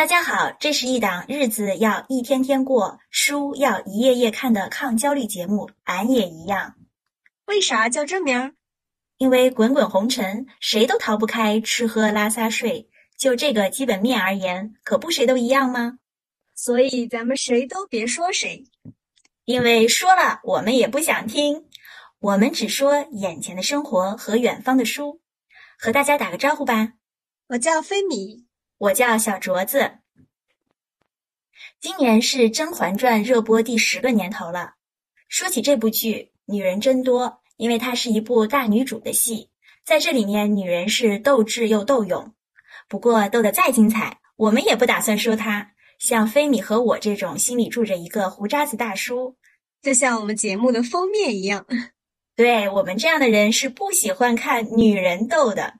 [0.00, 5.68] 大家好，这是一档日子要一天天过，书要一页页看的抗焦虑节目。
[5.84, 6.76] 俺也一样。
[7.44, 8.54] 为啥叫这名？
[9.18, 12.88] 因为滚滚红尘，谁都逃不开吃喝拉撒睡。
[13.18, 15.98] 就这个基本面而言，可不谁都一样吗？
[16.54, 18.64] 所以咱们谁都别说谁，
[19.44, 21.66] 因为说了我们也不想听。
[22.20, 25.20] 我们只说眼前的生活和远方的书。
[25.78, 26.94] 和大家打个招呼吧。
[27.48, 28.46] 我叫飞米。
[28.80, 29.98] 我叫小镯子。
[31.78, 34.76] 今年是《甄嬛传》热播第十个年头了。
[35.28, 39.50] 说起这部剧，女人真多，因为它是一部大女主的戏，
[39.84, 42.32] 在这里面女人是斗智又斗勇。
[42.88, 45.72] 不过斗得再精彩，我们也不打算说她。
[45.98, 49.36] 像菲米和我这种心里住着一个胡渣子大叔，
[49.82, 51.66] 就像我们节目的封面一样。
[52.34, 55.79] 对我们这样的人是不喜欢看女人斗的。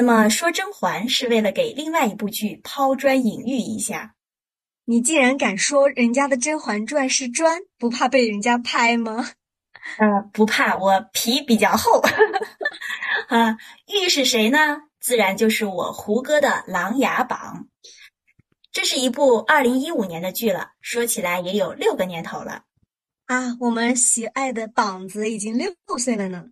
[0.00, 4.14] 那么说甄嬛是为了给另外一部剧抛砖引玉一下，
[4.84, 9.28] 你竟然敢说人家的《甄嬛传》是砖，不怕被人家拍吗？
[9.98, 12.00] 呃，不怕，我皮比较厚。
[13.26, 14.82] 啊，玉是谁呢？
[15.00, 17.66] 自然就是我胡歌的《琅琊榜》。
[18.70, 22.62] 这是一部二零一五年的剧了，说起来也有六个年头了。
[23.26, 26.44] 啊，我们喜爱的膀子已经六岁了呢。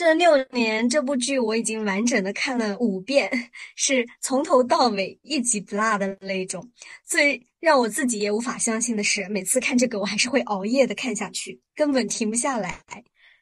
[0.00, 3.30] 这六年，这部剧我已经完整的看了五遍，
[3.76, 6.66] 是从头到尾一集不落的那种。
[7.04, 12.80] 最让我自己也无法相信的是，每次看这个我还是会熬夜的看下去，根本停不下来。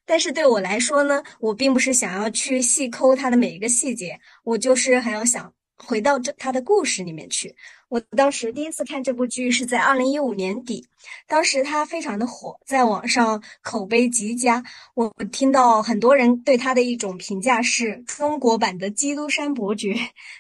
[0.04, 7.54] 但是对我来说呢，我并不是想要去细抠它的每一个细节，我就是很要想回到这他的故事里面去。
[7.88, 10.86] 我当时第一次看这部剧是在二零一五年底，
[11.26, 14.62] 当时它非常的火，在网上口碑极佳。
[14.94, 19.94] 我听到很多人对他的一种评价是中国版的《基督山伯爵》，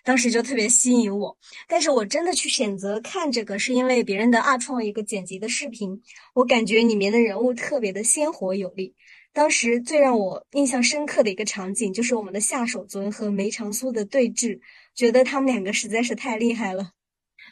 [0.04, 1.38] 当时就特别吸引我。
[1.66, 6.02] 但是我真的去选择看这个，是因为别人的二创一个剪辑的视频，
[6.34, 8.94] 我感觉里面的人物特别的鲜活有力。
[9.32, 14.58] 当时最让我印象深刻的一个场景，就是我们的夏守尊和梅长苏的对峙，
[14.98, 16.90] 觉得他们两个实在是太厉害了。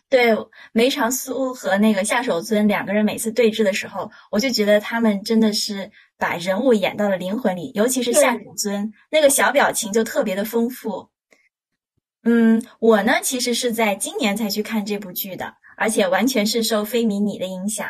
[0.08, 0.36] 对
[0.72, 11.08] 梅长苏和那个夏守尊两个人每次对峙的时候，我就觉得他们真的是把人物演到了灵魂里，尤其是夏守尊那个小表情就特别的丰富。
[12.24, 17.88] 嗯，我呢其实是在今年才去看这部剧的，而且完全是受菲米你的影响，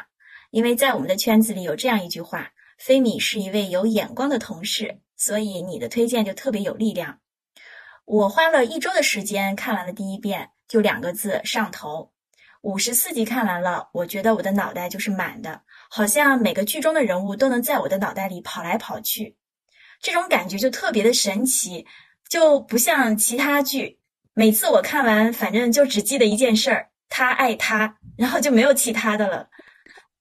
[0.51, 7.21] 因为在我们的圈子里有这样一句话：菲米是一位有眼光的同事，所以你的推荐就特别有力量。
[8.07, 10.51] 我花了一周的时间看完了第一遍。
[10.69, 12.11] 就两个字上头，
[12.63, 19.37] 五十四集看完了，我觉得我的脑袋就是满的，好像每个剧中的人物都能在我的脑袋里跑来跑去，
[20.03, 21.87] 这种感觉就特别的神奇，
[22.29, 24.01] 就不像其他剧，
[24.35, 29.49] 每次我看完，反正就只记得一件事儿，他爱他，然后就没有其他的了。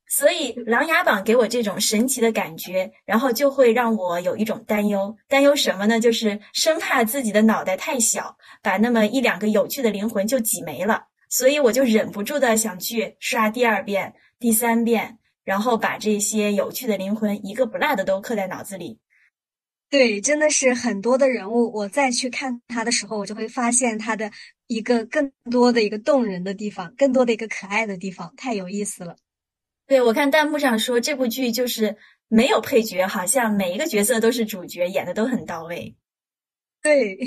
[0.08, 5.16] 所以《琅琊榜》给我这种神奇的感觉，然后就会让我有一种担忧。
[5.28, 6.00] 担忧什么呢？
[6.00, 11.06] 就是生怕自己的脑袋太小，把那么一两个有趣的灵魂就挤没了。
[11.28, 19.00] 所以我就忍不住的想去刷第二遍、第三遍，然后把这些有趣的灵魂一个不落的都刻在脑子里。
[19.90, 24.32] 对，真的是很多的人物，我再去看他的时候，我就会发现他的
[24.68, 29.16] 一个更多的一个动人的地方，更多的一个可爱的地方，太有意思了。
[29.88, 31.96] 对，我看弹幕上说这部剧就是
[32.28, 35.96] 没有配角，好像每一个角色都是主角，演的都很到位。
[36.82, 37.18] 对，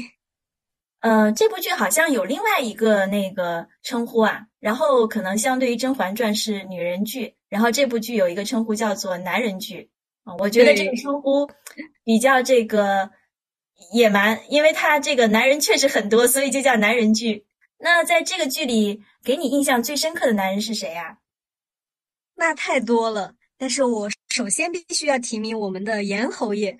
[1.00, 9.90] 呃，这部剧好像有另外一个那个称呼啊，然后可能相对于《甄嬛传》是女人剧，然后这部剧有一个称呼叫做男人剧
[10.24, 10.34] 啊。
[10.38, 11.48] 我觉得这个称呼
[12.04, 13.10] 比较这个
[13.92, 17.46] 野蛮，因为他这个男人确实很多，所以就叫男人剧。
[17.78, 21.18] 那在这个剧里，给你印象最深刻的男人是谁呀？
[22.38, 26.78] 那太多了，但是我首先必须要提名我们的严侯爷，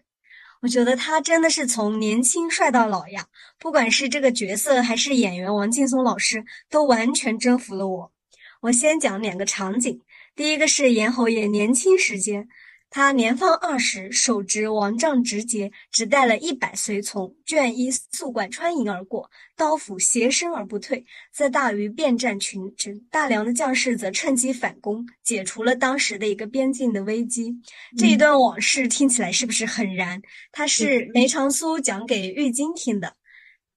[0.62, 3.26] 我觉得他真的是从年轻帅到老呀，
[3.58, 8.12] 不管是这个角色还是演员王劲松老师，都完全征服了我。
[8.60, 10.00] 我先讲两个场景，
[10.36, 12.48] 第一个是严侯爷年轻时间。
[12.90, 21.04] 他年方二十，手执王杖直节，只带了一百随从，卷衣素冠穿营而过，刀斧斜身而不退。
[21.30, 27.54] 在大鱼便战群臣，大梁的将士则趁机反攻，解除了当时的一个边境的危机。
[27.98, 30.22] 这一段往事听起来是不是很燃？
[30.50, 33.16] 他是梅长苏讲给玉京听的。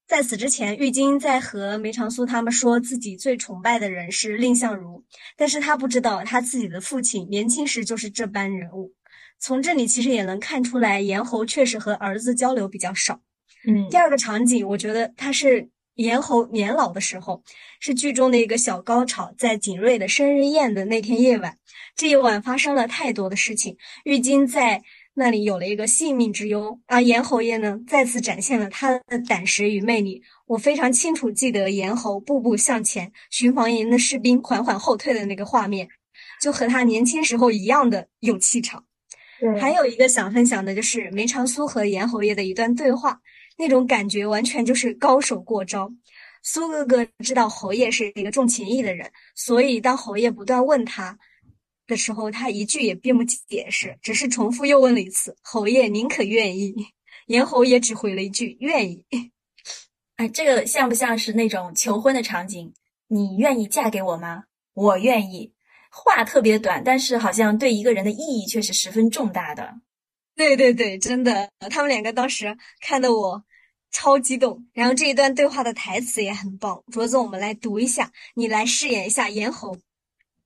[0.08, 5.04] 在此之前，玉京在和梅长苏他们说自己最崇拜的人是蔺相如，
[5.36, 8.94] 但是他不知道他自己的父亲年轻时就是这般人物。
[9.42, 13.20] 从这里其实也能看出来，严侯确实和儿子交流比较少。
[13.68, 17.44] 嗯，第二个场景，我觉得他是严侯年老的时候，
[17.80, 19.34] 是剧中的一个小高潮。
[19.38, 21.58] 在景睿的生日宴的那天夜晚，
[21.96, 24.82] 这一晚发生了太多的事情，玉京在
[25.14, 30.22] 那里有了一个性命之忧，而严侯爷呢，再次展现了他的胆识与魅力。
[30.46, 35.88] 我非常清楚记得严侯步步向前，巡防营的士兵缓缓后退的那个画面，
[36.40, 38.86] 就和他年轻时候一样的有气场。
[39.60, 43.20] 还有一个想分享的就是梅长苏和严侯爷的一段对话。
[43.58, 45.92] 那种感觉完全就是高手过招。
[46.42, 51.20] 苏哥哥知道侯爷是一个重情义的人，所以当侯爷不断问他
[51.86, 56.74] 的时候，他一句也并不解释，只是重复又问了一次：“侯爷，您可愿意？”
[57.28, 59.06] 严侯爷只回了一句：“愿意。”
[60.18, 62.74] 哎，这个像不像是那种求婚的场景？
[63.08, 64.46] 你愿意嫁给我吗？
[64.74, 65.54] 我愿意。
[65.92, 69.76] 话特别短，但是好像对一个人的意义却是十分重大的。
[70.36, 73.44] 对对对，真的，他们两个当时看得我。
[73.94, 76.82] 超激动，然后这一段对话的台词也很棒。
[76.94, 79.78] 卓总，我们来读一下，你来饰演一下严侯。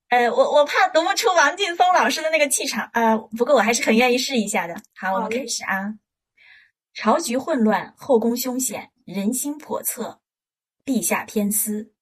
[0.08, 4.74] 呃，我我怕读不出王劲松老师的那个气场呃，不过我还是很愿意试一下的。
[4.96, 5.94] 好，我们开始啊。
[6.92, 10.20] 朝局混乱，后宫凶险，人心叵测，
[10.84, 11.92] 陛下偏私。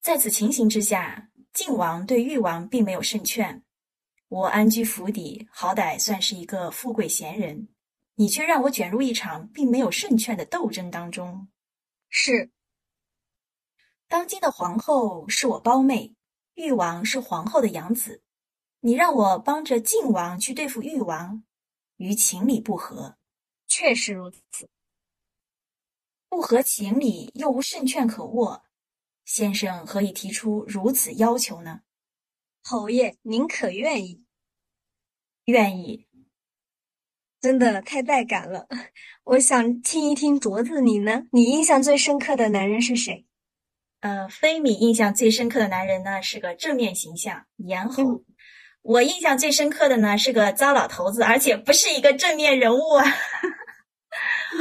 [0.00, 3.64] 在此情形之下，晋王对誉王并没有胜券。
[4.28, 7.68] 我安居府邸，好歹算是一个富贵闲人。
[8.16, 11.48] 你却让我卷入一场并没有胜券的斗争当中。
[12.10, 12.50] 是，
[14.06, 16.14] 当今的皇后是我胞妹，
[16.56, 18.22] 誉王是皇后的养子，
[18.80, 21.42] 你让我帮着晋王去对付誉王，
[21.96, 23.16] 于情理不合。
[23.66, 24.68] 确实如此，
[26.28, 28.65] 不合情理又无胜券可握，
[29.26, 31.80] 先生何以提出如此要求呢？
[32.62, 34.22] 侯爷，您可愿意？
[35.44, 36.06] 愿意。
[37.40, 38.66] 真的太带感了，
[39.24, 41.24] 我想听一听镯子你呢？
[41.32, 43.26] 你印象最深刻的男人是谁？
[44.00, 48.22] 呃，菲米印象最深刻的男人呢是个正面形象严侯。
[48.82, 53.04] 我印象最深刻的呢是个糟老头子，而且不是一个正面人物啊。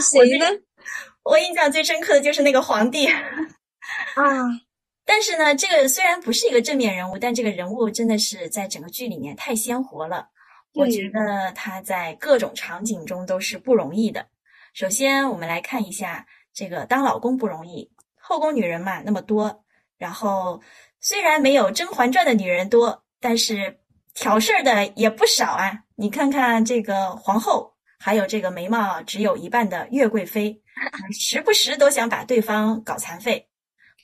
[0.02, 0.46] 谁呢？
[1.24, 3.08] 我印象最深刻的就是那个皇帝
[4.16, 4.24] 啊。
[5.06, 10.30] 但是呢，这个虽然不是一个正面人物，但这个人物真的是在整个剧里面太鲜活了。
[10.74, 14.26] 我觉得他在各种场景中都是不容易的。
[14.74, 17.90] 首先，我们来看一下这个当老公不容易，
[18.20, 19.64] 后宫女人嘛那么多，
[19.98, 20.62] 然后
[21.00, 23.80] 虽然没有《甄嬛传》的女人多，但是
[24.16, 25.84] 挑事儿的也不少啊。
[25.96, 30.62] 你看看这个皇后，还有这个眉毛只有一半的岳贵妃，
[31.14, 33.48] 时不时都想把对方搞残废。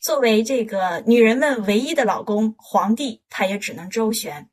[0.02, 4.50] 作为这个女人们唯一的老公，皇帝他也只能周旋。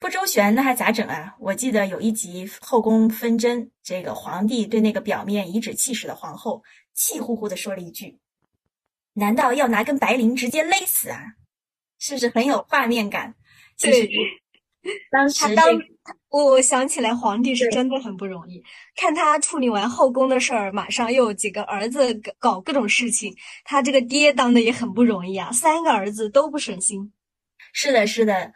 [0.00, 1.36] 不周旋那还咋整啊？
[1.38, 8.18] 我记得有一集后宫纷争，这个皇帝对那个表面颐指气使的皇后气呼呼的说了一句
[9.14, 11.22] ：“难道要拿根白绫直接勒死啊？”
[12.00, 13.36] 是不是很有画面感？
[13.78, 14.10] 对，
[15.12, 15.44] 当时
[16.28, 18.62] 我想起来，皇帝是真的很不容易。
[18.96, 23.34] 看他处理完后宫的事儿，马上又有几个儿子搞各种事情，
[23.64, 27.12] 他这个爹当的也很不容易啊，三个儿子都不省心。
[27.72, 28.52] 是的，是的。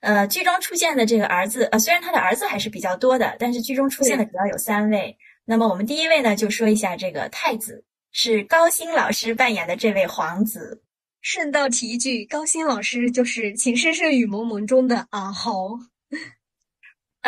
[0.00, 5.16] 呃，剧中出现的这个儿子，呃，虽然他的儿子还是比较多的，但是剧中出现的主要有三位。
[5.44, 10.82] 那么我们第一位呢，就说一下这个太子，是高鑫老师扮演的这位皇子。
[11.20, 15.70] 顺道提一句，高鑫老师就是《情深深雨蒙蒙》中的阿豪。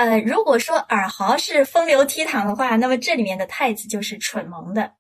[0.01, 4.95] 呃，如果说尔豪是风流倜傥的话，那么这里面的太子就是蠢萌的。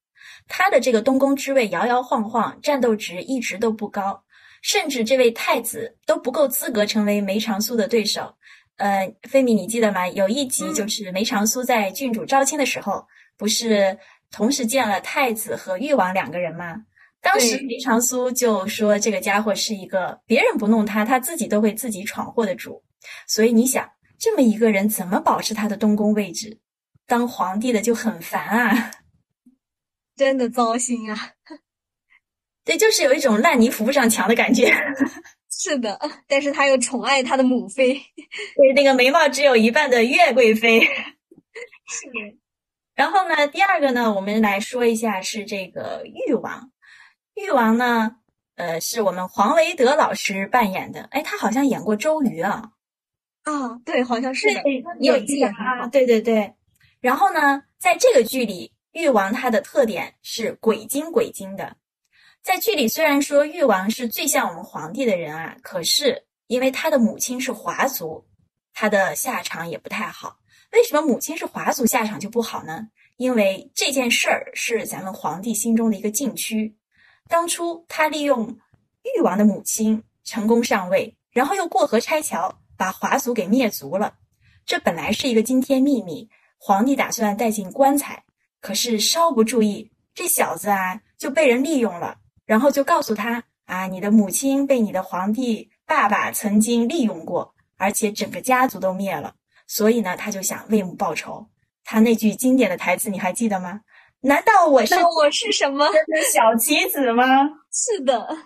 [0.47, 4.23] 他的这个东宫之位摇摇晃晃，战斗值一直都不高。
[4.61, 8.35] 甚至这位太子都不够资格成为梅长苏的对手。
[8.76, 10.07] 呃，菲米，你记得吗？
[10.09, 13.02] 有一集就是梅长苏在郡主招亲的时候，
[13.38, 13.97] 不是
[14.30, 16.76] 同时见了太子和誉王两个人吗？
[17.23, 22.83] 当时梅长苏就说这个家伙是一个别人不弄他，他自己都会自己闯祸的主。
[23.26, 23.88] 所以你想，
[24.21, 26.61] 这么一个人怎么保持他的东宫位置？
[27.07, 28.93] 当皇帝的就很烦啊，
[30.15, 31.33] 真的糟心啊。
[32.62, 34.73] 对，就是有一种烂泥扶不上墙的感觉。
[35.50, 35.99] 是的，
[36.29, 37.95] 但是他又宠爱他的母妃，
[38.55, 40.81] 对那个眉毛只有一半的岳贵妃。
[40.81, 42.39] 是的。
[42.95, 46.71] 然后呢，第二个呢，我们来说一下是这个誉王。
[47.35, 48.17] 誉王呢，
[48.57, 51.05] 呃，是我们黄维德老师扮演的。
[51.11, 52.73] 哎，他好像演过周瑜啊。
[53.50, 54.62] 啊，对，好像是的。
[54.99, 55.87] 你有记啊？
[55.88, 56.54] 对对对。
[57.00, 61.76] 然后呢，在这个剧里，誉王他的特点是鬼精鬼精的。
[62.42, 68.25] 在剧里，虽然说誉王是最像我们皇帝的人啊，可是因为他的母亲是华族，
[68.73, 70.38] 他的下场也不太好。
[70.73, 72.87] 为什么母亲是华族，下场就不好呢？
[73.16, 76.76] 因为这件事儿是咱们皇帝心中的一个禁区。
[77.28, 78.59] 当初他利用
[79.02, 84.15] 誉王的母亲成功上位，然后又过河拆桥，把华族给灭族了。
[84.65, 88.25] 这本来是一个惊天秘密，皇帝打算带进棺材，
[88.63, 99.35] 可是稍不注意，这小子啊就被人利用了，然后就告诉他啊，你的母亲被你的皇帝爸爸曾经利用过，而且整个家族都灭了，
[99.67, 101.47] 所以呢，他就想为母报仇。
[101.85, 103.83] 他那句经典的台词你还记得吗？
[104.23, 105.87] 难道我是我是什么？
[106.33, 107.27] 小棋子吗？
[107.71, 108.39] 是的。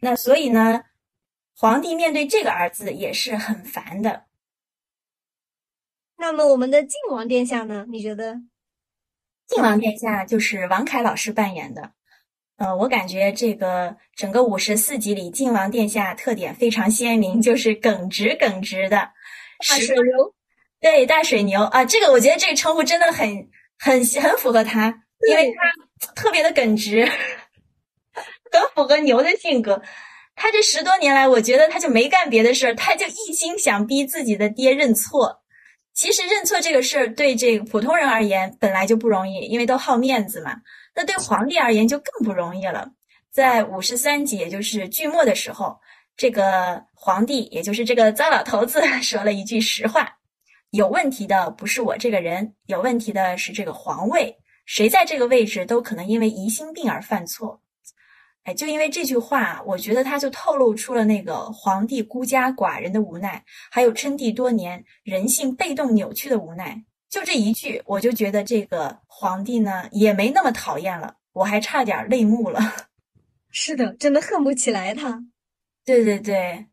[0.00, 0.82] 那所以呢，
[1.64, 4.26] 皇帝面对这个儿子也是很烦的。
[6.18, 7.86] 那么我们的靖王殿下呢？
[7.88, 8.34] 你觉得？
[9.46, 11.92] 靖王殿下就是王凯老师扮演的。
[12.58, 18.98] 呃，我感觉这个整个五十四集里，靖王殿下特点非常鲜明，就是耿直耿直的
[19.66, 20.34] 大水牛。
[20.80, 25.50] 对，大水牛啊，这个我觉得这个称呼真的很很很符合他，因为
[25.98, 27.06] 他特别的耿直，
[28.52, 29.82] 很符合牛的性格。
[30.36, 35.42] 他这十多年来，我觉得他就没干别的事儿，他就一心想逼自己的爹认错。
[35.94, 40.56] 其实认错这个事儿对这个普通人而言本来就不容易，因为都好面子嘛。
[40.94, 42.90] 那对皇帝而言就更不容易了。
[43.30, 45.76] 在五十三集，也就是剧末的时候，
[46.16, 50.16] 这个皇帝，也就是这个糟老头子， 说了一句实话。
[50.70, 54.36] 有问题的不是我这个人，有问题的是这个皇位。
[54.66, 57.60] 谁在这个位置都可能因为疑心病而犯错。
[58.44, 66.84] 哎，就因为这句话，我觉得他就透露出了那个皇帝孤家寡人的无奈，还有称帝多年人性被动扭曲的无奈。
[67.08, 72.60] 就这一句，我就觉得这个皇帝呢也没那么讨厌了，我还差点泪目了。
[73.50, 75.24] 是的，真的恨不起来他。
[75.84, 76.66] 对对对，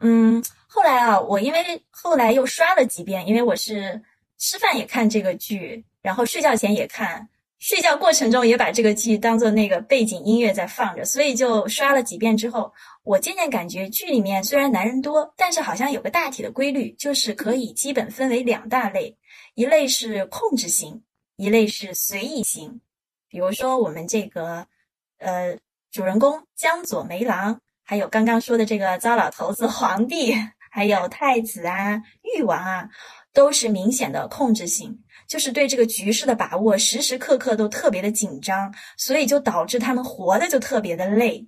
[0.00, 0.42] 嗯。
[0.66, 4.02] 后来啊，我因为后来又刷了几遍，因为我是
[4.38, 7.28] 吃饭也看这个剧，然后睡觉前也看，
[7.64, 12.70] 睡觉过程中也把这个剧当做那个背景音乐在放着，所以就刷了几遍之后，
[13.04, 19.16] 我渐渐感觉剧里面虽然男人多，但是好像有个大体的规律，就是可以基本分为两大类，
[19.54, 21.02] 一类是控制型，
[21.36, 22.82] 一类是随意型。
[23.30, 24.66] 比如说我们这个
[25.16, 25.56] 呃
[25.90, 30.34] 主人公江左梅郎，还有刚刚说的这个糟老头子皇帝。
[30.76, 32.02] 还有太子啊、
[32.36, 32.88] 誉王啊，
[33.32, 41.46] 都是明显的控制型，就是对这个局势的把握，时时刻刻都特别的紧张，所以就导致他们活的就特别的累。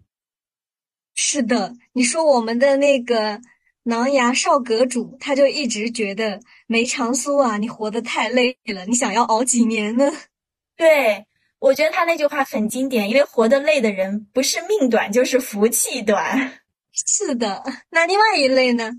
[1.14, 3.40] 是的，你说我们的那个
[3.85, 10.12] 囊牙少阁主，他就一直觉得梅长苏啊，你活得太累了，你想要熬几年呢？
[10.76, 11.26] 对，
[11.59, 16.61] 我觉得他那句话很经典，因为活得累的人不是命短就是福气短。
[16.92, 18.90] 是的，那另外一类呢？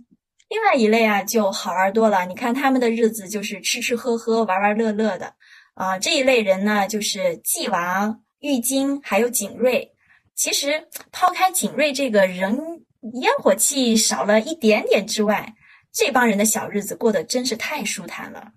[0.49, 2.25] 另外一类啊，就好玩多了。
[2.25, 5.33] 你看他们的日子就是吃吃喝喝、玩玩乐乐的
[5.73, 5.99] 啊。
[5.99, 9.91] 这一类人呢，就是纪王、玉京还有景睿。
[10.35, 12.85] 其实抛开景睿这个人
[13.21, 15.53] 烟火气少了一点点之外，
[15.91, 18.51] 这帮人的小日子过得真是太舒坦了。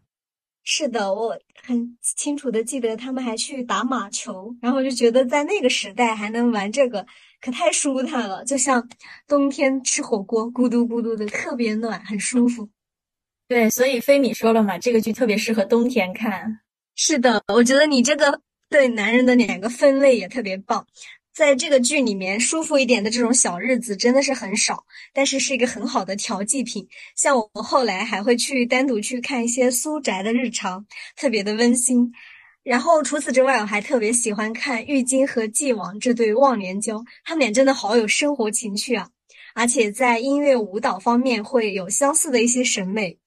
[0.62, 7.06] 是的，我很清楚的记得他们还去打马球，然后就觉得在那个时代还能玩这个。
[7.40, 8.87] 可太舒坦了，就像
[9.26, 12.68] 冬天吃火锅，咕嘟咕嘟的，特别暖，很舒服。
[13.49, 16.61] 对，所以菲米说了嘛，这个剧特别适合冬天看。
[16.94, 20.87] 是的，我觉得你这个对男人的两个分类也特别棒。
[21.32, 26.87] 在这个剧里面，舒服一点的这种小日子真的是很少，但是是一个很好的调剂品。
[27.16, 30.85] 像我们后来还会去单独去看一些苏宅的日常，
[31.16, 32.12] 特别的温馨。
[32.62, 39.09] 然后除此之外，我还特别喜欢看玉京和纪王这对忘年交，他们俩真的好有生活情趣啊！
[39.55, 43.19] 而且在音乐舞蹈方面会有相似的一些审美。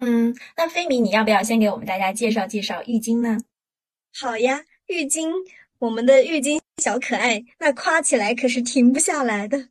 [0.00, 3.38] 嗯，那菲米，你要不要先给我们大家介绍介绍玉京呢？
[4.12, 5.32] 好呀，玉京，
[5.78, 9.68] 我们的玉京小可爱，那夸起来可是停不下来的。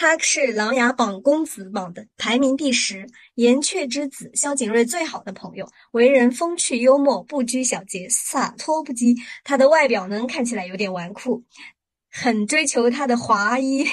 [0.00, 9.16] 他是《琅琊榜》公子榜的排名第十，岩雀之子萧景睿最好的朋友，为人风趣幽默，不拘小节，洒脱不羁。
[9.42, 11.42] 他的外表呢，看起来有点纨绔，
[12.12, 13.84] 很追求他的华衣，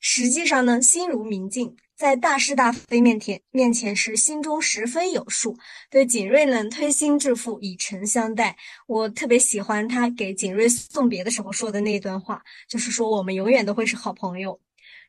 [0.00, 5.54] 实际上呢，心如明镜，在大是大非面前面前是心中十分有数。
[5.90, 8.56] 对景睿呢，推心置腹，以诚相待。
[8.86, 14.58] 我特别喜欢他给景睿送别的时候说的那段话，就是说我们永远都会是好朋友。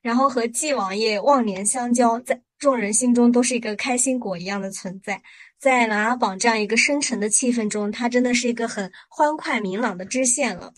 [0.04, 5.20] 然后和纪王爷忘年相交，在众人心中都是一个开心果一样的存在。
[5.58, 10.74] 在琅琊榜这样一个深沉的气氛中，他真的是一个很欢快明朗的支线了。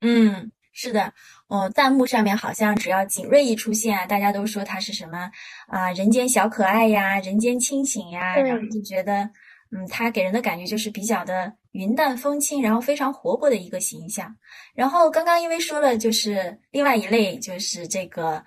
[0.00, 1.14] 嗯，是的，
[1.46, 5.30] 哦，弹幕上面好像只要景睿一出现啊，大家都说他是什么
[5.68, 9.30] 啊，人间小可爱呀，人间清醒呀，然后就觉得
[9.70, 14.36] 嗯，他给人的感觉就是比较的云淡风轻，然后非常活泼的一个形象。
[14.74, 18.44] 然后刚刚因为说了，就是另外一类就是这个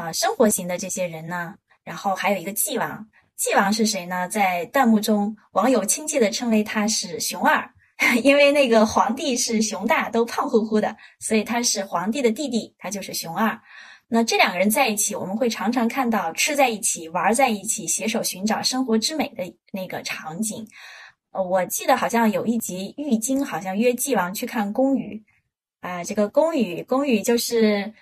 [0.00, 1.54] 啊生活型的这些人呢，
[1.84, 3.06] 然后还有一个纪王。
[3.36, 4.26] 纪王是谁呢？
[4.28, 7.70] 在弹幕中，网友亲切的称为他是熊二，
[8.22, 13.58] 因为那个皇帝是熊大，都胖乎乎的，所以他是皇帝的弟弟，他就是熊二。
[14.08, 20.66] 那这两个人在一起，我们会常常看到吃在一起、玩在一起、携手寻找生活之美的那个场景。
[21.32, 25.22] 呃，我记得好像有一集，玉京好像约纪王去看宫羽，
[25.80, 27.92] 啊，这个宫羽，宫羽就是。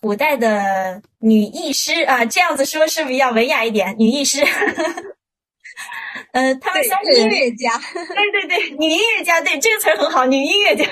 [0.00, 3.94] 古代的女艺师啊，这样子说是不是要文雅一点？
[3.98, 4.40] 女艺师，
[6.32, 10.84] 呃，他们三个音乐家，对对对，女音乐家，对这个词儿很好，女音乐家。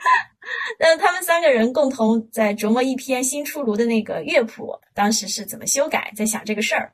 [0.78, 6.92] 那他们三个人共同在琢磨一篇新出炉的那个乐谱，当时是怎么修改，在想这个事儿。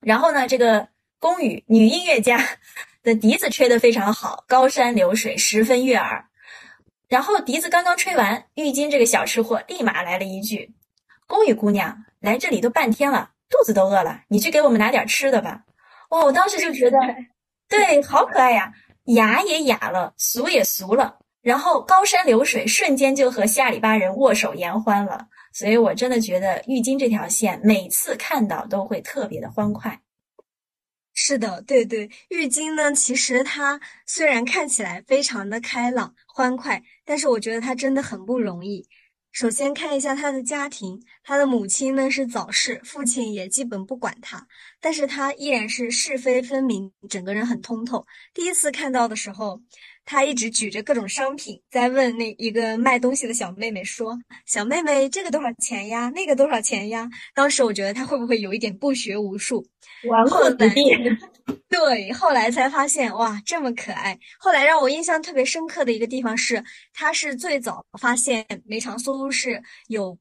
[0.00, 0.86] 然后呢，这个
[1.18, 2.38] 宫羽女音乐家
[3.02, 6.24] 的笛子吹得非常好，高山流水，十分悦耳。
[7.08, 10.74] 然后笛子刚刚吹完，浴巾这个小吃货立马来了一句
[11.26, 15.64] ：“宫羽姑娘来这里都半天了，肚子都饿了，你去给我们拿点吃的吧。”
[16.10, 16.98] 哇，我当时就觉得，
[17.68, 18.72] 对，好可爱呀，
[19.04, 25.26] 雅也雅了，俗也俗了，然后高山流水，瞬间就和下里巴人握手言欢了。
[25.52, 30.00] 所以我真的觉得浴巾这条线，每次看到都会特别的欢快。
[31.14, 38.86] 是的，对对，浴巾呢，其实它虽然看起来非常的开朗欢快，但是我觉得他真的很不容易。
[39.32, 44.46] 首先看一下他的家庭，他的母亲呢是早逝，父亲也基本不管他，
[44.80, 48.06] 但是他依然是是非分明，整个人很通透。
[48.32, 49.60] 第一次看到的时候。
[50.04, 56.10] 他一直举着各种商品，在问那一个卖东西的小妹妹说：“小妹妹，这个多少钱呀？
[56.14, 59.66] 那个多少钱呀？”当时我觉得他会不会有一点不学无术，
[60.04, 60.82] 纨绔子弟？
[61.68, 64.18] 对，后来才发现哇，这么可爱。
[64.38, 70.16] 后来让我印象特别深刻的一个地方是，他是最早发现梅长苏是有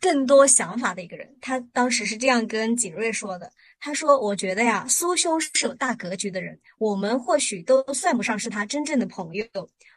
[0.00, 1.36] 更多想法的一个人。
[1.40, 3.50] 他当时是这样跟景睿说的。
[3.86, 9.46] 他说：“我觉得呀，苏兄是有大格局的人，我们或许都算不上是他真正的朋友。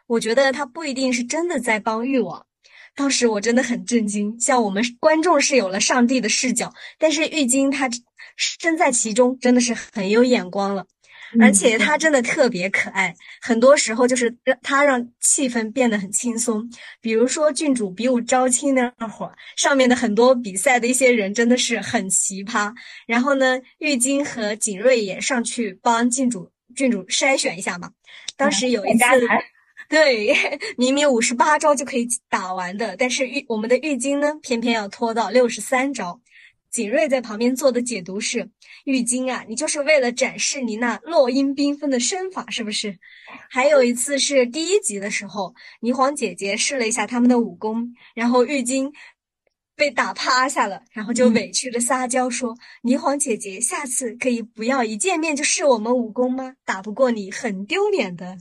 [0.06, 2.46] 我觉得他不一定是真的在帮誉王。”
[2.94, 7.90] 当时我真的很震惊，像我们观众是有了上帝的视角，但是玉晶他
[8.36, 10.86] 身在其中，真的是很有眼光了。
[11.38, 16.68] 而且他真的特别可爱，很多时候就是让他让气氛变得很轻松。
[17.00, 22.72] 比如说郡主比武招亲那会儿，上面的很多比赛的一些人真的是很奇葩。
[23.06, 27.90] 然后呢，玉京和景睿也上去帮郡主郡主筛选一下嘛。
[28.36, 29.04] 当时有一次，
[29.88, 30.34] 对，
[30.76, 36.20] 明明五十八招就可以打完的，但是玉我们的玉京呢，偏偏要拖到六十三招。
[36.70, 38.48] 景睿在旁边做的解读是：
[38.84, 42.98] 玉京啊，你就是为了展示你那落英缤纷的身法，是不是？
[43.50, 48.92] 还有一次是第一集的时候，霓凰姐姐试了一下他们的武功，然后玉京
[49.74, 52.54] 被打趴下了，然后就委屈的撒娇说
[52.84, 56.54] ：“霓凰姐姐，下次可以不要一见面就试我们武功吗？
[56.64, 58.36] 打不过你很丢脸的。”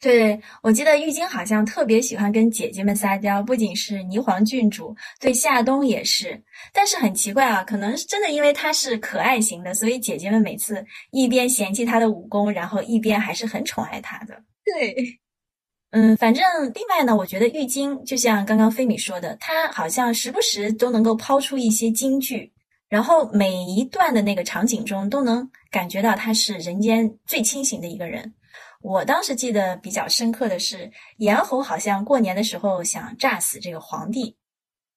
[0.00, 6.40] 对，我记得玉京好像特别喜欢跟姐姐们撒娇，不仅是霓凰郡主，对夏冬也是。
[6.72, 14.40] 但是很奇怪啊，可能是真的因为她是可爱型的，所以姐姐们每次一边嫌弃她的武功，然后一边还是很宠爱她的。
[14.64, 15.18] 对，
[15.90, 22.52] 嗯，反正另外呢，我觉得玉京就像刚刚飞米说的，她好像时不时都能够抛出一些金句，
[22.88, 28.32] 然后每一段的那个场景中都能感觉到她是人间最清醒的一个人。
[28.80, 34.36] 我当时记得比较深刻的是，严侯好像过年的时候想炸死这个皇帝，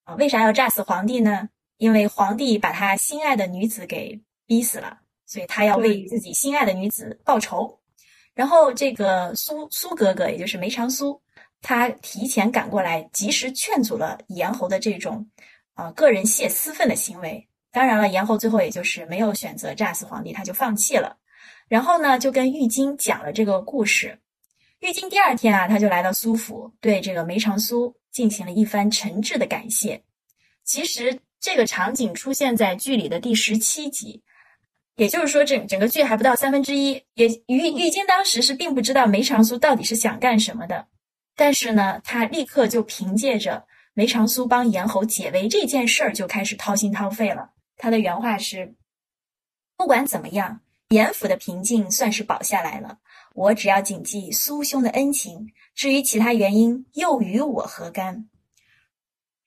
[0.03, 1.49] 啊，为啥要炸死皇帝呢？
[1.77, 7.79] 因为皇帝把他心爱的女子给逼死了，所以他要为自己心爱的女子报仇。
[8.35, 11.19] 然后这个苏苏哥哥，也就是梅长苏，
[11.59, 15.27] 他提前赶过来，及时劝阻了严侯的这种
[15.73, 17.47] 啊个人泄私愤的行为。
[17.71, 21.17] 当然了，严侯最后也就是没有选择炸死皇帝，他就放弃了。
[21.71, 24.19] 然后呢，就跟玉京讲了这个故事。
[24.81, 30.03] 玉京第二天啊，他就来到苏府，对这个梅长苏进行了一番诚挚的感谢。
[30.65, 34.21] 其实这个场景出现在剧里的第十七集，
[34.97, 37.01] 也就是说，整整个剧还不到三分之一。
[37.13, 40.87] 也玉玉京当时是并不知道梅长苏到底是想干什么的，
[41.37, 47.51] 但是呢，他立刻就凭借着梅长苏帮严侯解围这件事儿，就开始掏心掏肺了。
[47.77, 48.75] 他的原话是
[49.77, 50.59] ：“不管怎么样。”
[50.91, 52.99] 严府的平静算是保下来了，
[53.33, 58.27] 我只要谨记苏兄的恩情，至于其他原因，又与我何干？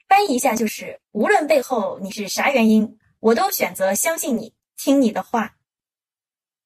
[0.08, 5.56] 翻译一下就是，无论背后你是啥原因，我都选择相信你，听你的话。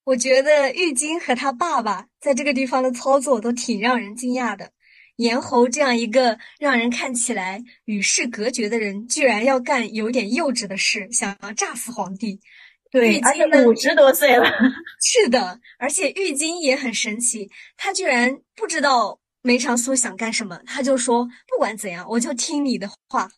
[0.05, 4.71] 我觉得玉京和他爸爸在这个地方的操作都挺让人惊讶的。
[5.17, 12.41] 严侯这样一个让人看起来与世隔绝的人，居然要干有点幼稚的事，想要炸死皇帝。
[12.91, 14.51] 对，而且五十多岁了。
[15.03, 23.31] 是的，而且玉京也很神奇，他居然不知道梅长苏想干什么，他就说不管怎样，我就听你的话。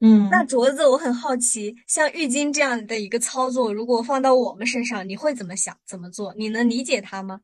[0.00, 6.32] 嗯，那镯子，我很好奇，像玉京这样的一个操作，如果放到我们身上，你会怎么想，怎么做？
[6.36, 7.40] 你能理解他吗？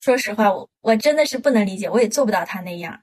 [0.00, 2.98] 说实话，我我真的是不能理解，我也做不到他那样，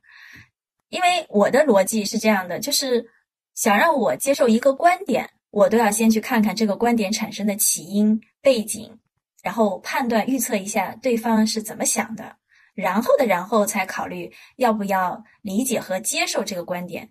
[0.90, 3.08] 因为我的逻辑是这样的，就是
[3.54, 9.00] 想让我接受一个观点，我都要先去看看这个观点产生的起因背景，
[9.44, 12.36] 然后判断预测一下对方是怎么想的，
[12.74, 17.10] 然后的然后才考虑要不要理解和接受这个观点。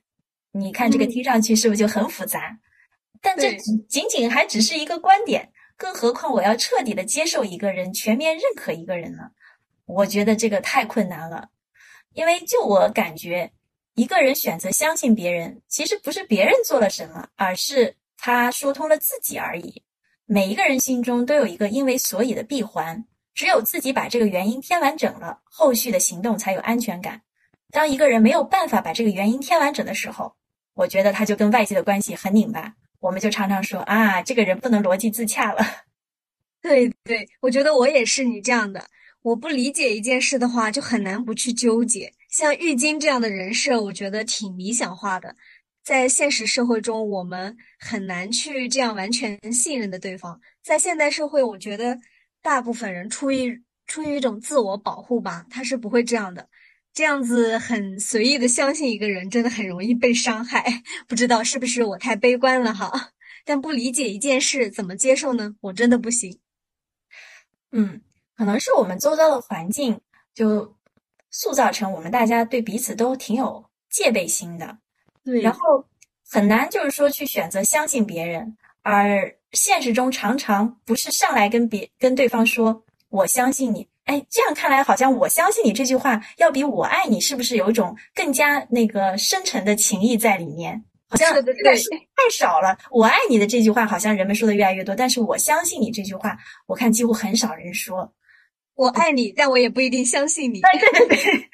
[0.52, 2.58] 你看这个听上去是不是就很复杂？
[3.20, 3.56] 但这
[3.88, 9.30] 仅仅还只是一个观点，更何况我要彻底的接受一个人，全面认可一个人呢？
[9.86, 11.48] 我觉得这个太困难了，
[12.12, 13.50] 因为就我感觉，
[13.94, 19.82] 一个人选择相信别人，其实不是别人做了什么，而是他说通了自己而已。
[20.24, 27.22] 每一个人心中都有一个因为所以的闭环，只有自己把这个原因填完整了，后续的行动才有安全感。
[27.70, 30.34] 当一个人没有办法把这个原因填完整的时候，
[30.74, 32.74] 我觉得他就跟外界的关系很拧巴。
[32.98, 35.62] 我们就常常说啊，这个人不能逻辑自洽了。
[36.62, 38.84] 对对，我觉得我也是你这样的。
[39.22, 42.12] 我不理解一件事的话，就很难不去纠结。
[42.30, 45.34] 像玉京这样的人设，我觉得挺理想化的。
[45.86, 50.40] 在现实社会中，我们很难去这样完全信任的对方。
[50.60, 51.96] 在现代社会，我觉得
[52.42, 56.48] 大部分人出于出于一种自我保护吧，他是不会这样的。
[56.92, 60.82] 这样子很随意的相信一个人，真的很容易被伤害。
[61.06, 63.12] 不知道是不是我太悲观了哈？
[63.44, 65.54] 但不理解一件事，怎么接受呢？
[65.60, 66.40] 我真的不行。
[67.70, 68.00] 嗯。
[68.34, 70.00] 可能是我们周遭的环境
[70.34, 70.76] 就
[71.30, 74.78] 塑造成我们大家对彼此都挺有戒备心的，
[75.26, 75.84] 对，然后
[76.30, 90.84] 很难就是说去选择相信别人，而现实中常常不是上来跟别跟对方说我相信你，哎，这样看来好像我相信你这句话要比我爱你是不是有一种更加那个深沉的情谊在里面？
[91.08, 91.32] 好像
[91.64, 92.78] 但是太少了。
[92.90, 98.12] 我爱你的这句话好像人们说的越来越多，但是我相信你这句话，我看几乎很少人说。
[98.74, 100.60] 我爱你，但我也不一定相信你。
[100.60, 101.48] 对对对，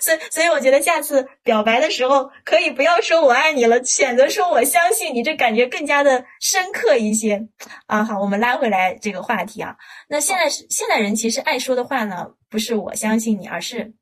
[0.00, 7.48] 所以所以我觉得下次表白的时候，可以不要说我爱你了，选择说我相信你，这感觉更加的深刻一些。
[7.86, 9.76] 啊，好，我们拉回来这个话题啊。
[10.08, 13.92] 那现在是现代人其实爱说的话呢，不是我相信你，而是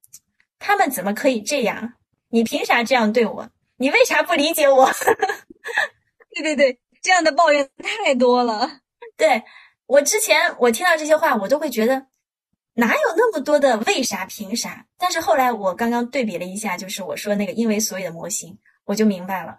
[0.59, 1.95] 他们怎么可以这样？
[2.31, 3.49] 你凭啥这样对我？
[3.77, 4.91] 你为啥不理解我？
[6.35, 8.81] 对对对，这样的抱怨太多了。
[9.17, 9.43] 对。
[9.89, 12.07] 我之前我听到这些话，我都会觉得
[12.79, 14.85] 哪有那么多的为啥凭啥？
[14.99, 19.59] 但是后来我刚刚对比了一下，就是我说那个因为所以的模型，我就明白了，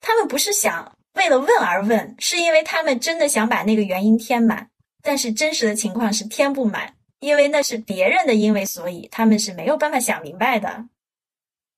[0.00, 4.68] 他们不是想为了问而问，是因为他们真的想把那个原因填满，
[5.02, 10.84] 但是真实的情况是填不满，因为那是别人的因为所以，他们是没有办法想明白的。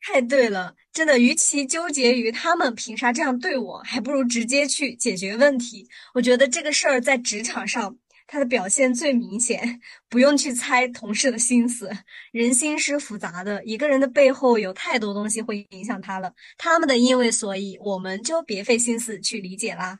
[0.02, 5.86] 太对了，真的，与其纠结于他们凭啥这样对我，还不如直接去解决问题。
[6.14, 7.94] 我觉得这个事儿在职场上，
[8.32, 11.90] 它的表现最明显，不用去猜同事的心思。
[12.30, 16.32] 人心是复杂的，一个人的背后有太多东西会影响他了。
[16.56, 19.98] 他们的因为所以，我们就别费心思去理解啦。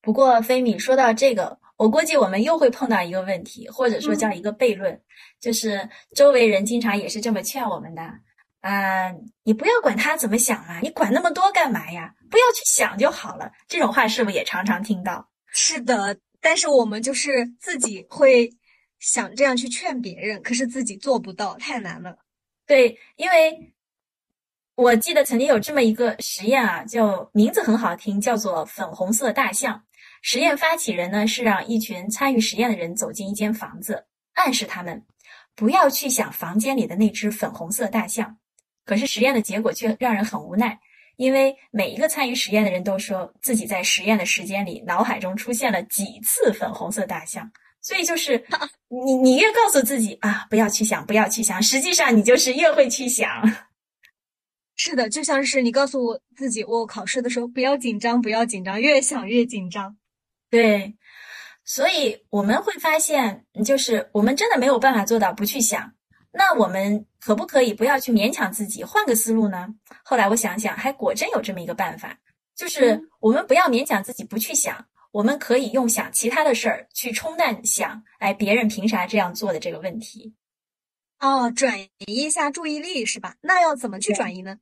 [0.00, 5.00] 不过，菲米说到这个，我估计我们又会碰到一个问题，或者说叫一个悖论，
[5.40, 8.02] 就是周围人经常也是这么劝我们的。
[8.60, 12.12] 啊，你不要管他怎么想啊，你管那么多干嘛呀？
[12.28, 13.52] 不要去想就好了。
[13.68, 15.30] 这种话是不是也常常听到？
[15.52, 18.50] 是的，但是我们就是自己会
[18.98, 22.18] 想这样去劝别人，可是自己做不到，太难了。
[22.66, 23.72] 对，因为
[24.74, 29.82] 我记得曾经有这么一个实验啊，叫名字很好听，叫做“粉红色大象”。
[30.20, 34.04] 实验发起人呢是让一群参与实验的人走进一间房子，
[34.34, 35.02] 暗示他们
[35.54, 38.36] 不要去想房间里的那只粉红色大象。
[38.84, 40.78] 可是实验的结果却让人很无奈，
[41.16, 47.50] 因为每一个参与实验的人都说自己在实验的时间里脑海中出现了几次粉红色大象，
[47.80, 48.44] 所以就是
[48.88, 53.28] 你你越告诉自己啊不要去想不要去想，实际上你就是越会去想。
[54.76, 59.96] 是的，就像是你告诉我自己，我考试的时候不要紧张不要紧张，越想越紧张。
[60.50, 60.96] 对，
[61.64, 65.92] 所以我们会发现，就是我们真的没有办法做到不去想。
[66.32, 69.66] 那我们可不可以不要去勉强自己，换个思路呢？
[70.02, 72.18] 后来我想想，还果真有这么一个办法，
[72.54, 80.34] 就是我们不要勉强自己不去想，我们可以用想其他的事儿去冲淡想，哎，别人凭啥这样做的这个问题。
[81.18, 83.36] 哦，转移一下注意力是吧？
[83.40, 84.58] 那要怎么去转移呢？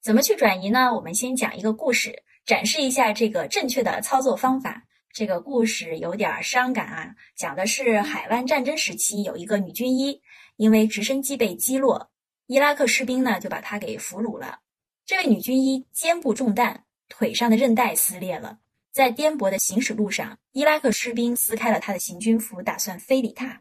[0.00, 0.94] 怎么去转移呢？
[0.94, 4.82] 我们先讲一个故事，展示一下这个正确的操作方法。
[5.12, 10.22] 这个故事有点伤感啊，讲的是海湾战争时期有一个女军医，
[10.56, 12.10] 因为直升机被击落，
[12.46, 14.60] 伊拉克士兵呢就把她给俘虏了。
[15.04, 23.60] 这位女军医肩部中弹，腿上的韧带撕裂了，在颠簸的行驶路上，伊拉克士兵撕开了她的行军服，打算非礼她。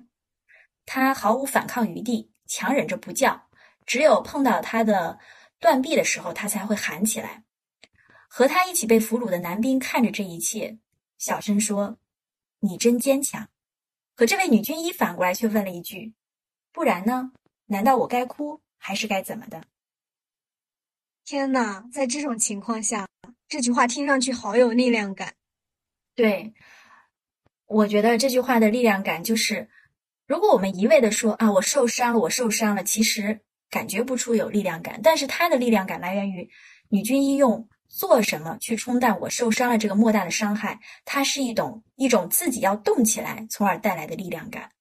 [0.86, 3.50] 她毫无反抗余地，强忍着不叫，
[3.86, 5.20] 只有碰到她的
[5.60, 7.44] 断臂的时候，她才会喊起来。
[8.30, 10.78] 和她一起被俘虏的男兵看着这一切。
[11.22, 12.00] 小声说
[12.62, 13.48] ：“你真坚强。”
[14.18, 16.16] 可这位女军医反过来却问了一句
[16.74, 17.32] ：“不然呢？
[17.68, 19.64] 难道我该哭还是该怎么的？”
[21.24, 23.08] 天哪，在这种情况下，
[23.48, 25.36] 这句话听上去好有力量感。
[26.16, 26.56] 对，
[27.68, 29.70] 我觉得这句话的力量感就是，
[30.26, 35.00] 如果我们一味的说啊，我受伤了，我受伤了，其实感觉不出有力量感。
[35.04, 36.50] 但是它的力量感来源于
[36.90, 37.70] 女军医用。
[37.94, 40.80] 做什么去冲淡我受伤了这个莫大的伤害？
[41.04, 44.72] 它是一种一种自己要动起来，从而带来的力量感。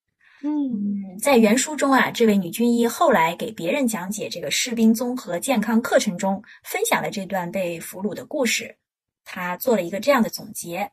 [0.42, 8.78] 嗯，在原书中啊，这位女军医后来给别人讲解这个士兵综合健康课程中，分享了这段被俘虏的故事。
[9.24, 10.92] 她做了一个这样的总结：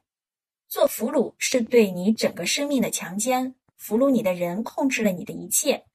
[0.67, 5.85] 做俘虏是对你整个生命的强奸，俘虏你的人控制了你的一切，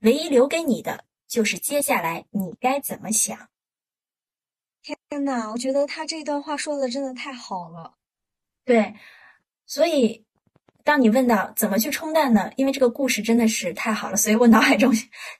[0.00, 3.48] 唯一留给你的就是接下来你该怎么想。
[4.82, 7.94] 天呐，我觉得他这段话说的真的太好了。
[8.64, 8.94] 对，
[9.66, 10.24] 所以
[10.84, 12.50] 当你问到怎么去冲淡呢？
[12.56, 14.92] 因为这个故事真的是太好了，所以我脑海中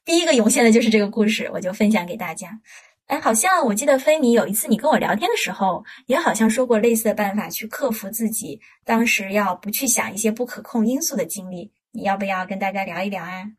[0.05, 2.61] 第一个涌现的就是这个故事，我就分享给大家。
[3.07, 11.73] 哎，好像我记得菲米有一次你跟我聊天的时候，也好像说过类似的办法去克服自己当时要不去想一些不可控因素的经历。
[11.91, 13.51] 你要不要跟大家聊一聊啊？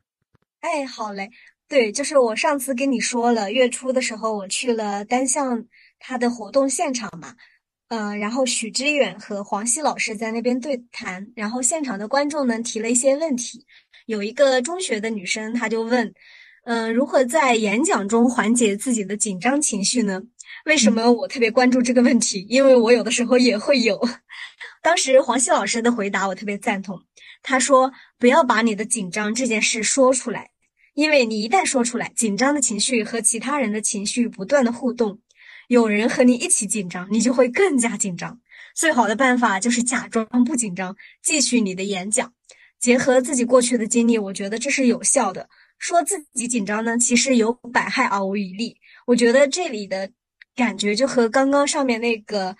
[0.60, 1.32] 哎，好嘞。
[1.70, 5.64] 对，就是我上次跟你说了，月初的时候我去了单向
[6.00, 7.36] 他的活动现场嘛，
[7.90, 13.64] 呃，然后许知远和黄西老师在那边对谈，然后现场的观众呢提了一些问题，
[14.08, 16.12] 有一个中学的女生，她就问，
[16.66, 20.20] 嗯，如何在演讲中缓解自己的紧张情绪呢？
[20.66, 22.44] 为什么我特别关注这个问题？
[22.50, 24.00] 因为我有的时候也会有。
[24.82, 27.00] 当时黄西老师的回答我特别赞同，
[27.44, 30.50] 他说不要把你的紧张这件事说出来。
[31.00, 35.18] 因为你一旦说出来，紧张的情绪和其他人的情绪不断的互动，
[35.70, 38.38] 有人和你一起紧张，你就会更加紧张。
[38.76, 42.34] 最好的办法就是假装不紧张，继续你的演讲，
[42.82, 45.48] 结合自己过去的经历，我觉得这是有效的。
[45.78, 48.76] 说自己紧张呢，其实有百害而无一利。
[49.08, 50.12] 我觉得这里的
[50.54, 52.58] 感觉就和刚刚上面那个。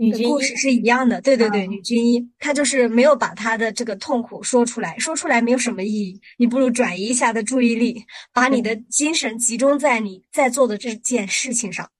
[0.00, 11.90] 女军故事是一样的，对对对，女军医她就是没有把她的这个痛苦说出来，说出来没有什么意义，你不如转移一下的注意力，把你的精神集中在你在做的这件事情上。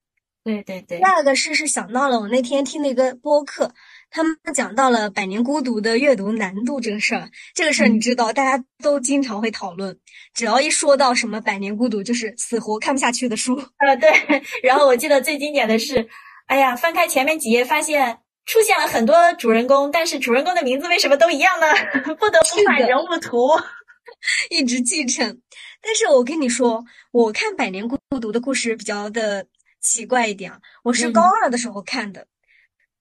[0.45, 0.99] 对对对。
[0.99, 3.75] 第二个事是想到了我那天听了一个播客，
[4.13, 9.99] 他们讲到了《百年孤独》的阅读难度这个事儿，这个事儿你知道，大家都经常会讨论，
[10.35, 13.57] 只要一说到什么《百年孤独》，就是死活看不下去的书。
[13.57, 14.09] 呃，对。
[14.63, 16.09] 然后我记得最经典的是。
[16.49, 21.67] 哎呀，翻开前面几页，发现出现了很多主人公，但是主人公的名字为什么都一样呢？
[22.17, 23.49] 不得不看人物图，
[24.49, 25.43] 一直继承。
[25.83, 26.83] 但是我跟你说，
[27.13, 29.47] 我看《百年孤独》的故事比较的
[29.83, 30.59] 奇怪一点啊。
[30.83, 32.27] 我是高二的时候看的，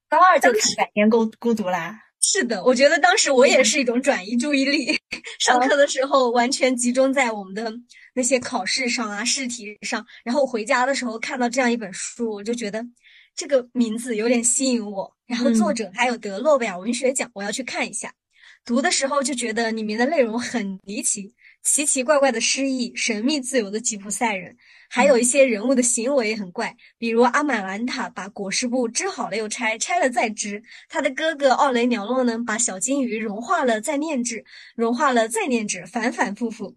[0.10, 2.02] 高二就看《百年孤孤独》啦。
[2.22, 5.00] 是的，我觉得当时我也是一种转移注意力，
[5.40, 7.72] 上课的时候完全集中在我们的
[8.14, 12.84] 那些考试上啊、试题上，然后回家的时候看到这样一本书，我就觉得。
[13.38, 18.12] 这个名字有点吸引我，然后作者还有得诺贝尔文学奖，我要去看一下。
[18.66, 21.32] 读的时候就觉得里面的内容很离奇，
[21.64, 24.58] 奇奇怪怪的诗意，神秘自由的吉普赛人，
[24.90, 34.44] 还有一些人物的行为也很怪，比如阿满兰塔把裹尸布织好了又拆，拆了再织；他的哥哥奥雷鸟洛呢，把小金鱼融化了再炼制，
[34.76, 36.76] 融化了再炼制，反反复复。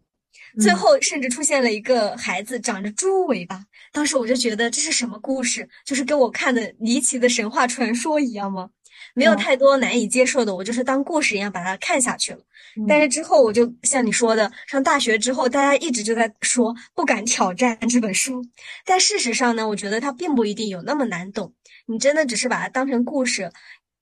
[0.58, 5.68] 最后甚至出现了一个孩子长着猪尾巴，当时我就觉得这是什么故事？
[5.84, 8.70] 就是跟我看的离奇的神话传说一样吗？
[9.14, 12.40] 没有太多难以接受的，我就是当故事一样把它看下去了。
[12.86, 18.44] 但是之后我就像你说的，上大学之后，大家一直就在说不敢挑战这本书，
[18.84, 21.52] 但事实上呢，我觉得它并不一定有那么难懂。
[21.86, 23.50] 你真的只是把它当成故事，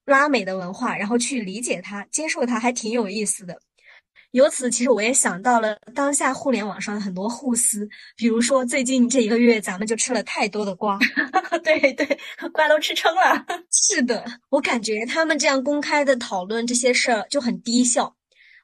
[0.05, 3.61] 拉美的文化，然后去理解它、接受它，还挺有意思的。
[4.33, 10.99] 由此，其实我也想到了当下互联网上的很多互撕，比如说最近这一个月，咱们就吃了太多的瓜，
[11.65, 12.07] 对对，
[12.53, 13.45] 瓜都吃撑了。
[13.73, 18.15] 是的，我感觉他们这样公开的讨论这些事儿就很低效。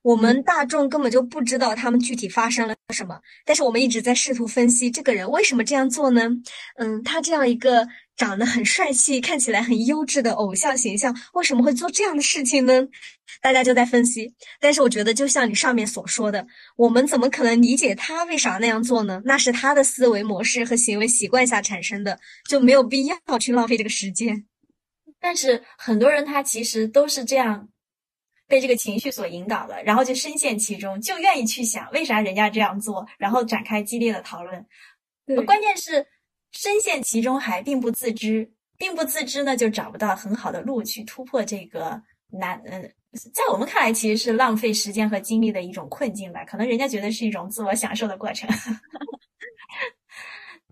[0.04, 6.28] 我们大众根本就不知道他们具体发生了什么，但是我们一直在试图分析这个人为什么这样做呢？
[6.76, 12.86] 嗯，他这样一个长得很帅气、看起来很优质的偶像形象，为什么会做这样的事情呢？
[13.40, 14.30] 大家就在分析。
[14.60, 19.22] 但是我觉得，就像你上面所说的，我们怎么可能理解他为啥那样做呢？
[19.24, 24.44] 那是他的思维模式和行为习惯下产生的，就没有必要去浪费这个时间。
[25.18, 27.70] 但是很多人他其实都是这样。
[28.46, 34.66] 被这个情绪所引导了，然后就深陷其中，就愿意去想为啥人家这样做，然后展开激烈的讨论。
[35.46, 36.06] 关键是
[36.52, 42.60] 深陷其中还并不自知，并不自知呢，就找不到很好的路去突破这个难。
[42.66, 42.82] 嗯，
[43.32, 46.44] 在我们看来，其实是浪费时间和精力的一种困境吧。
[46.44, 48.48] 可能人家觉得是一种自我享受的过程。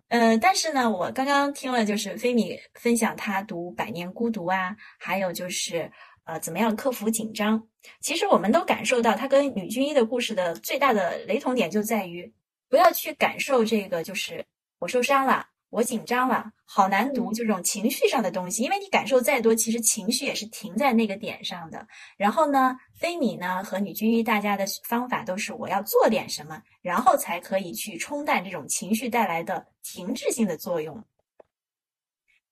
[0.09, 5.91] 呃，但是呢，我刚刚听了就是菲米分享他读《百年孤独》啊，还有就是。
[6.33, 7.63] 呃，怎么样克服紧张？
[8.01, 12.33] 其实我们都感受到，他跟女军医的故事的最大的雷同点就在于，
[12.71, 14.43] 不要去感受这个，就是
[14.79, 18.63] 我受伤了，我紧张了，好难读，就这种情绪上的东西。
[18.63, 21.87] 因为你感受再多，其实情绪也是停在那个点上的。
[22.17, 31.05] 然后呢，菲米呢和女军医大家的方法都是，我要做点什么，然后才可以去冲淡这种情绪带来的停滞性的作用。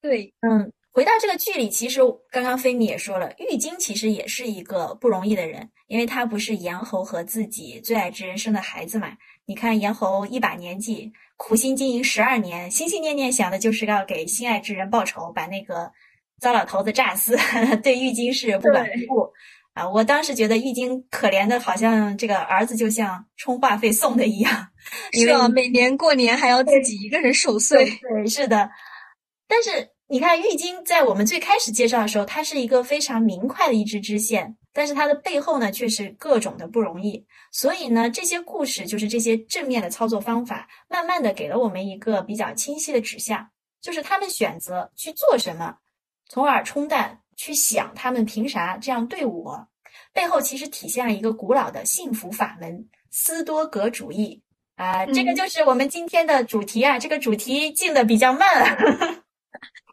[0.03, 0.71] 对，嗯。
[1.01, 9.09] 回到这个剧里，其实刚刚菲米也说了，玉京其实也是一个不容易的人，因为他不是严侯和自己最爱之人生的孩子嘛。
[9.47, 15.91] 你看严侯一把年纪，苦心经营十二年，心心念念想的就是要给心爱之人报仇，把那个
[16.39, 17.35] 糟老头子炸死。
[17.83, 19.33] 对玉京是不管不顾
[19.73, 19.89] 啊！
[19.89, 24.69] 我当时觉得玉京可怜的，好像这个儿子就像充话费送的一样，
[25.15, 27.87] 是啊，每年过年还要自己一个人守岁。
[27.87, 28.69] 对，是的，
[29.49, 29.89] 但是。
[30.13, 37.25] 你看，玉京在我们最开始介绍的时候，它是一个非常明快的一支支线，但是它的背后呢，却是各种的不容易。
[37.53, 43.49] 所以呢，这些故事就是这些正面的操作方法，慢慢的给了我们一个比较清晰的指向，
[43.81, 45.77] 就是他们选择去做什么，
[46.29, 49.65] 从而冲淡去想他们凭啥这样对我，
[50.13, 54.43] 背后其实体现了一个古老的幸福法门——斯多格主义
[54.75, 55.07] 啊。
[55.07, 56.99] 这个就是我们今天的主题啊。
[56.99, 58.49] 这个主题进的比较慢。《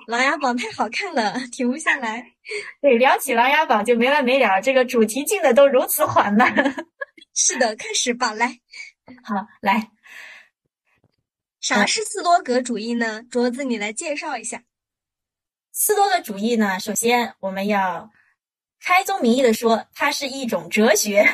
[0.07, 2.33] 琅琊榜》太好看了， 停不下来。
[2.81, 6.55] 对，聊起《琅琊榜》就没完没了，这个主题进的都如此缓慢。
[7.35, 8.59] 是的，开始吧，来。
[9.23, 9.91] 好，来。
[11.59, 13.21] 啥是斯多格主义呢？
[13.29, 14.63] 卓子，你来介绍一下。
[15.73, 18.09] 斯多格主义呢，首先我们要
[18.81, 21.27] 开宗明义的说，它是一种哲学。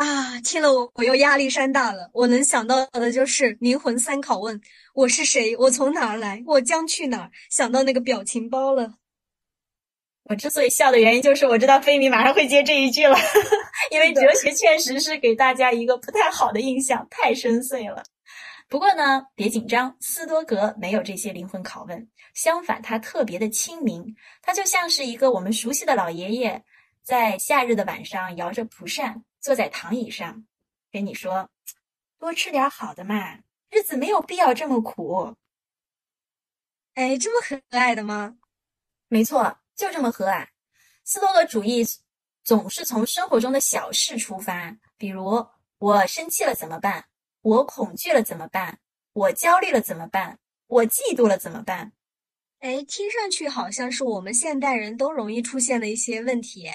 [0.00, 2.08] 啊，听了我我又压力山大了。
[2.14, 4.58] 我能想到的就是灵魂三拷问：
[4.94, 5.54] 我是谁？
[5.58, 6.42] 我从哪儿来？
[6.46, 7.30] 我将去哪儿？
[7.50, 8.94] 想到那个表情包了。
[10.22, 13.14] 我之所以笑的原因，就是我知道菲米马上会接这一句了，
[13.92, 18.02] 因为哲学确实是给大家一个不太好的印象，太深邃了。
[18.70, 24.02] 不过呢，别紧张，斯多格没有这些灵魂拷问，相反，他特别的亲民，
[24.40, 26.62] 他就像是一个我们熟悉的老爷爷，
[27.02, 29.22] 在夏日的晚上摇着蒲扇。
[29.40, 30.46] 坐在躺椅上，
[30.92, 31.50] 跟你说
[32.18, 33.38] ：“多吃点好的嘛，
[33.70, 35.34] 日子没有必要这么苦。”
[36.94, 38.36] 哎，这么和蔼的吗？
[39.08, 40.46] 没错，就这么和蔼。
[41.04, 41.84] 斯多葛主义
[42.44, 45.46] 总是从生活中的小事出发，比如
[45.78, 47.06] 我生气了怎么办？
[47.40, 48.78] 我恐惧了怎么办？
[49.14, 50.38] 我焦虑了怎么办？
[50.66, 51.92] 我嫉妒了怎么办？
[52.58, 56.70] 哎，听上去好像是我们现代人都容易出现的一些问题。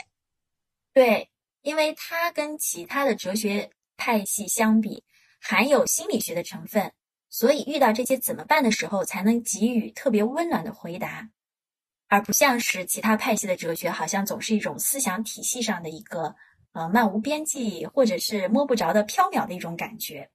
[0.91, 1.29] 对。
[1.65, 5.03] 因为它跟其他的哲学派系相比，
[5.41, 6.91] 含有心理学的成分，
[7.27, 11.27] 所以遇到这些怎么办的时候，才能给予特别温暖的回答，
[12.07, 16.35] 而不像是其他派系的哲学，好像总是一种思想体系上的一个
[16.73, 20.29] 呃漫无边际或者是摸不着的缥缈的一种感觉。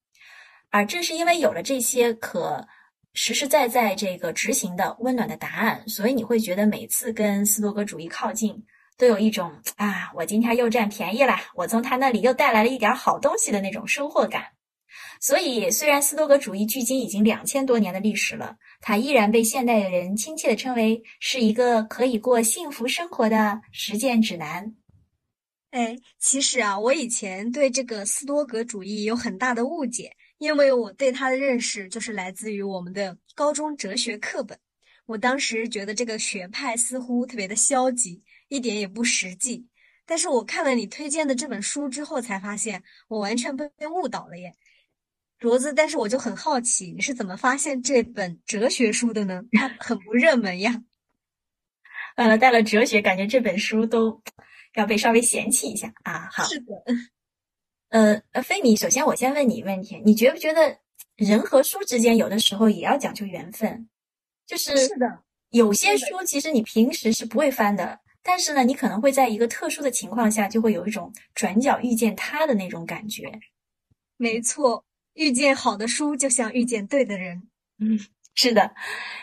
[0.70, 2.66] 而正是因为有了这些可
[3.12, 8.66] 实实在在这个执行的温暖的答案，所以你会觉得每次跟斯多格主义靠近。
[9.00, 14.44] 都有一种啊，我今天又占便宜了，我从他那里又带来了一点好东西的那种收获感。
[15.18, 24.74] 所以，虽然斯多格主义距今已经两千多年的历史了，它依然被现代的人亲切地称为是一个可以过幸福生活的实践指南。
[25.70, 34.58] 哎，其实啊，我以前对这个斯多格主义有很大的误解，因为我对他的认识就是来自于我们的高中哲学课本。
[35.06, 38.22] 我当时觉得这个学派似乎特别的消极。
[38.50, 39.64] 一点也不实际，
[40.04, 44.54] 但是我看了你推荐的这本书之后，才发现我完全被误导了耶。
[45.38, 49.40] 镯子，但是我就很好奇，你是怎么发现这本哲学书的呢？
[49.52, 50.82] 它很不热门呀。
[52.16, 54.20] 完了，带了哲学，感觉这本书都
[54.74, 56.28] 要被稍微嫌弃一下啊。
[56.32, 56.66] 好，是的。
[57.90, 60.76] 呃呃，菲米，首先我先问你一个问题，你觉不觉得
[61.14, 63.88] 人和书之间有的时候也要讲究缘分？
[64.46, 73.30] 就是是的，有些书其实你平时是不会翻的，但是呢，你可能会在一个特殊的情况下，就会有一种转角遇见他的那种感觉。
[74.16, 74.84] 没错。
[75.14, 77.42] 遇见好的书，就像遇见对的人。
[77.80, 77.98] 嗯，
[78.34, 78.72] 是的。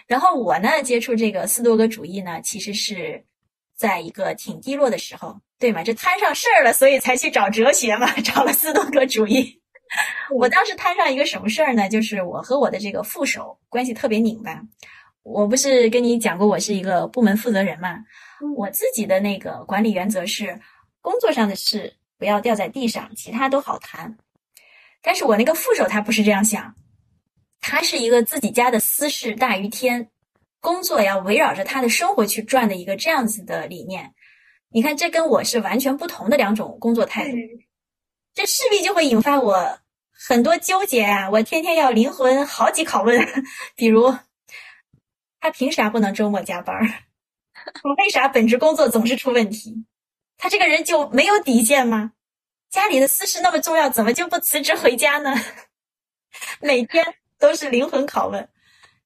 [0.05, 3.23] 然后我呢，接触这个斯多格主义呢，其实是
[3.75, 5.81] 在一个挺低落的时候，对吗？
[5.83, 9.61] 这摊上事儿了，所以才去找哲学嘛，找了斯多格主义。
[10.35, 11.87] 我当时摊上一个什么事儿呢？
[11.87, 14.61] 就是我和我的这个副手关系特别拧巴。
[15.23, 17.97] 我不是跟你讲过，我是一个部门负责人嘛。
[18.55, 20.59] 我自己的那个管理原则是，
[21.01, 24.17] 工作上的事不要掉在地上，其他都好谈。
[25.01, 26.75] 但是我那个副手他不是这样想，
[27.61, 30.09] 他是一个自己家的私事大于天，
[30.59, 34.13] 工作要围绕着他的生活去转的一个这样子的理念。
[34.69, 37.37] 你看，这跟我是完全不同的两种工作态度，
[38.33, 39.79] 这势必就会引发我
[40.11, 41.29] 很多纠结啊！
[41.29, 43.25] 我天天要灵魂好几拷问，
[43.75, 44.13] 比如
[45.39, 46.75] 他凭啥不能周末加班？
[47.97, 49.85] 为啥本职工作总是出问题？
[50.37, 52.11] 他这个人就没有底线吗？
[52.69, 55.33] 家里的私事那么重要，怎么就不辞职回家呢？
[56.61, 57.03] 每天
[57.39, 58.47] 都是灵魂拷问。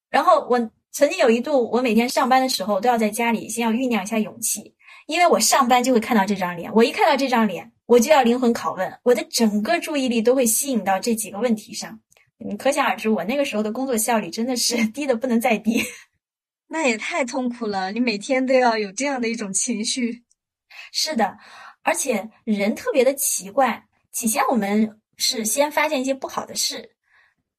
[0.09, 4.75] 然后我曾经有一度，我每天上班的时候都要在家里先要酝酿一下勇气，
[5.07, 11.97] 因为我上班就会看到这张脸，我一看到这张脸，我就要灵魂拷问，我的整个注意力都会吸引到这几个问题上。
[12.37, 15.81] 你可想而知，我那个时候的工作效率真的是 低的不能再低。
[16.73, 20.23] 那也太痛苦了，你每天都要有这样的一种情绪。
[20.93, 21.37] 是的。
[21.83, 26.91] 而且人特别的奇怪，起先我们是先发现一些不好的事，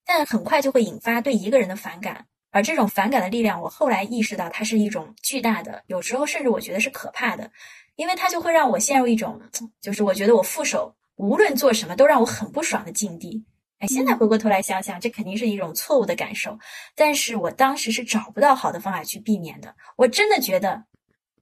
[0.06, 7.50] 但很快就会引发对一个人的反感，而这种反感的力量，我后来意识到它是一种巨大的，有时候甚至我觉得是可怕的，
[7.96, 9.38] 因为它就会让我陷入一种，
[9.80, 13.44] 就是我觉得我副手无论做什么都让我很不爽的境地。
[13.82, 16.56] 哎，现在回过头来想想，这肯定是一种错误的感受，
[16.94, 20.84] 但是我当时是找不到好的方法去避免的，我真的觉得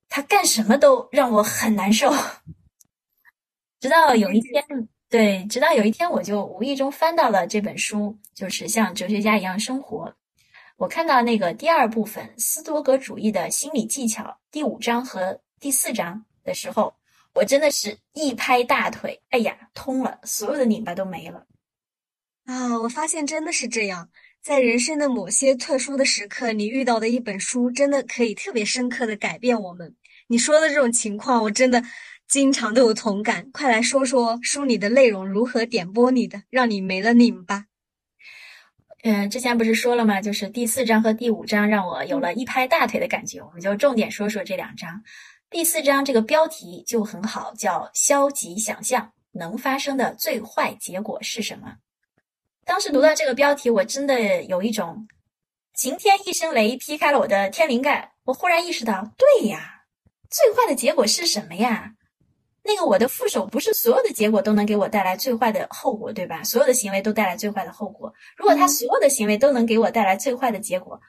[0.08, 2.10] 他干什么都让我很难受。
[3.78, 4.64] 直到有一天，
[5.10, 10.10] 对，直到有一天，我就无意中翻到了这本书，就是像哲学家一样生活。
[10.78, 16.94] 我看到那个第二部分斯多格主义的心理技巧第五章和第四章的时候，
[17.34, 21.46] 我真的是一拍大腿，哎呀，通了，所有的拧巴都没了。
[22.50, 24.08] 啊，我发现真的是这样，
[24.42, 29.94] 在人生的某些特殊的时刻，你遇到的一本书，真的可以特别深刻的改变我们。
[30.26, 31.82] 你说的这种情况，我真的。
[32.26, 37.64] 经常都有同感，快来说说书里的内容如何点拨你的，让你没了拧巴。
[39.02, 40.22] 嗯，之前不是说了吗？
[40.22, 43.40] 就是第四章和第五章让我有了一拍大腿的感觉。
[43.40, 45.02] 我们就重点说说这两章。
[45.50, 51.74] 第四章这个标题就很好，叫“消极想象能发生的最坏结果是什么”。
[52.70, 55.08] 当时读到这个标题，我真的有一种
[55.74, 58.12] 晴天一声雷劈开了我的天灵盖。
[58.22, 59.82] 我忽然意识到，对呀，
[60.30, 61.90] 最坏的结果是什么呀？
[62.62, 66.44] 那个我的副手不是所有的结果都能给我带来最坏的后果，对吧？
[66.44, 68.14] 所有的行为都带来最坏的后果。
[68.36, 71.00] 如果他所有的行为都能给我带来最坏的结果，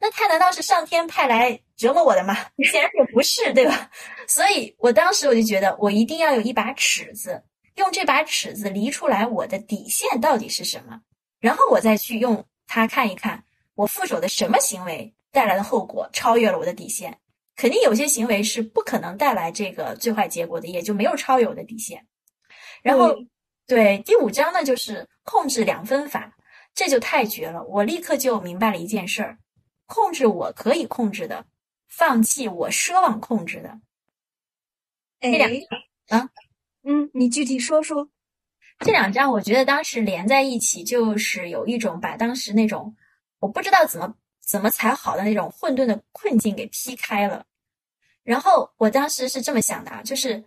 [0.00, 2.34] 那他难道是上天派来折磨我的吗？
[2.68, 3.88] 显然也不是，对吧？
[4.26, 7.40] 所以我当时我就觉得，我一定要有一把尺子，
[7.76, 11.00] 用这把尺子离出来我的底线到底是什么，
[11.40, 17.18] 然后我再去用它看一看我副手的什么行为带来的后果超越了我的底线。
[17.54, 22.06] 肯定有些行为是不可能带来这个最坏结果的，也就没有超我的底线。
[22.82, 23.16] 然后，
[23.66, 26.36] 对第五章呢，就是控制两分法，
[26.74, 27.64] 这就太绝了。
[27.64, 29.38] 我立刻就明白了一件事儿：
[29.86, 31.46] 控制我可以控制的，
[31.88, 33.80] 放弃我奢望控制的。
[35.18, 35.50] 这两
[36.08, 36.28] 啊，
[36.86, 38.08] 嗯，你具体说说。
[38.78, 42.96] 这两张我觉得当时连在一起，就是有一种把当时那种
[43.40, 44.14] 我不知道怎么。
[44.46, 47.44] 怎么才好的那种混沌的困境给劈开了，
[48.22, 50.44] 然后我当时是这么想的啊，就是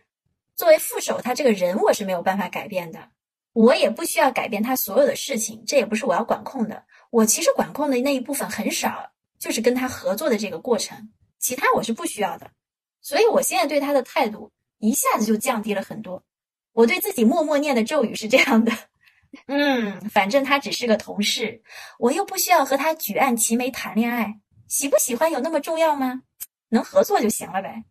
[0.56, 3.10] 作为副手，他这个人我是没有办法改变的，
[3.52, 6.86] 我也不需要改变他所有的事情，这也不是我要管控的。
[7.10, 12.50] 我其实管控的那一部分很少，就是跟他合作的这个过程，其他我是不需要的。
[13.02, 16.24] 所以我现在对他的态度一下子就降低了很多。
[16.80, 18.72] 我对自己默默念的咒语是这样的。
[19.48, 21.62] 嗯，反正他只是个同事，
[22.00, 26.22] 我又不需要和他举案齐眉谈恋爱，喜不喜欢有那么重要吗？
[26.70, 27.84] 能合作就行了呗。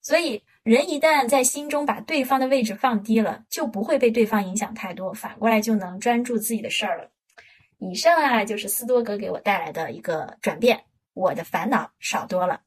[0.00, 7.10] 所以人一旦在心中把对方的位置放低了，就不会被对方影响太多，反过来就能专注自己的事儿了。
[7.78, 10.82] 以上啊，就是斯多格给我带来的一个转变，
[11.14, 12.62] 我的烦恼少多了。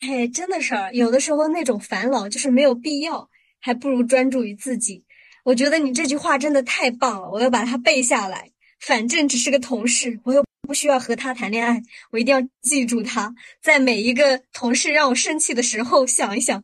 [0.00, 3.30] 哎，真的是，有的时候那种烦恼就是没有必要，
[3.66, 5.02] 还不如专注于自己。
[5.42, 8.52] 我觉得你这句话真的太棒了，我要把它背下来。
[8.78, 13.34] 反正只是个同事，我又不需要和他谈恋爱，我一定要记住他。
[13.60, 16.62] 在每一个同事让我生气的时候，想一想，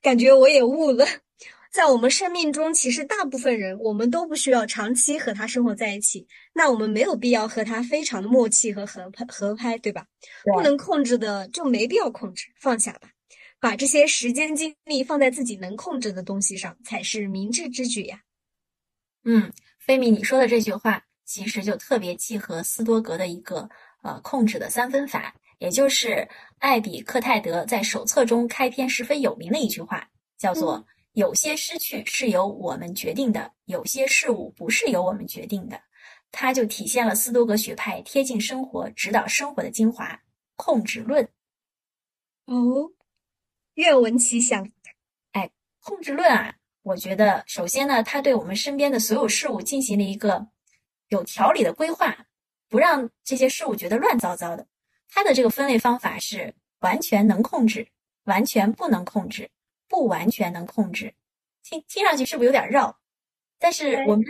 [0.00, 1.04] 感觉我也悟了。
[1.72, 10.06] 在我们生命中，其实大部分人我们都不需要长期和他生活在一起，那我们没有必要和他非常的默契和合拍合拍，对吧？
[10.54, 13.08] 不能控制的就没必要控制，放下吧，
[13.66, 18.22] 把这些时间精力放在自己能控制的东西上，才是明智之举呀。
[19.24, 21.02] 嗯，菲米，你说的这句话。
[21.24, 23.68] 其实就特别契合斯多格的一个
[24.04, 26.28] 呃控制的三分法，也就是
[26.60, 30.08] 艾比克泰德在手册中开篇十分有名的一句话，
[30.38, 35.82] 叫做“有些失去是由我们决定的，有些事物不是由我们决定的”，
[36.30, 40.16] 它就体现了斯多格学派贴近生活、指导生活的精华——
[40.54, 41.28] 控制论。
[42.44, 42.88] 哦，
[43.76, 44.70] 愿闻其详。
[45.32, 45.50] 哎，
[45.80, 50.48] 控制论啊，我觉得首先呢，它对我们身边的所有事物进行了一个。
[51.08, 52.26] 有条理的规划，
[52.68, 54.66] 不让这些事物觉得乱糟糟的。
[55.08, 57.86] 它的这个分类方法是完全能控制、
[58.24, 59.48] 完全不能控制、
[59.86, 61.14] 不完全能控制。
[61.62, 62.98] 听听上去是不是有点绕？
[63.60, 64.24] 但是我们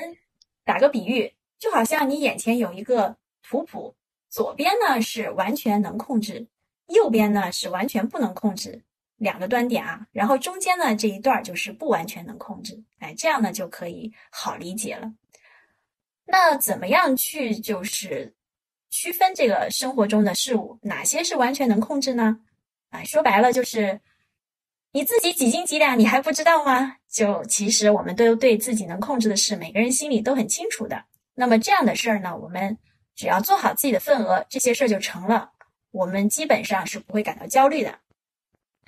[0.64, 3.94] 打个比喻，就好像你眼前有一个图谱，
[4.28, 6.46] 左边呢是完全能控制，
[6.88, 8.82] 右边呢是完全不能控制，
[9.16, 10.06] 两个端点啊。
[10.12, 12.82] 然后中间呢这一段就是不完全能控制。
[12.98, 15.12] 哎，这样呢就可以好理解了。
[16.24, 18.34] 那怎么样去就是
[18.90, 22.38] 区分这个生活中的事物，哪些是完全能控制呢？
[22.90, 24.00] 啊，说白了就是
[24.92, 26.96] 你自己几斤几两，你还不知道吗？
[27.08, 31.04] 就其实我们都对自己能控制的事，每个人心里都很清楚的。
[31.34, 32.76] 那么这样的事儿呢，我们
[33.14, 35.50] 只要做好自己的份额，这些事儿就成了，
[35.90, 37.98] 我们基本上是不会感到焦虑的。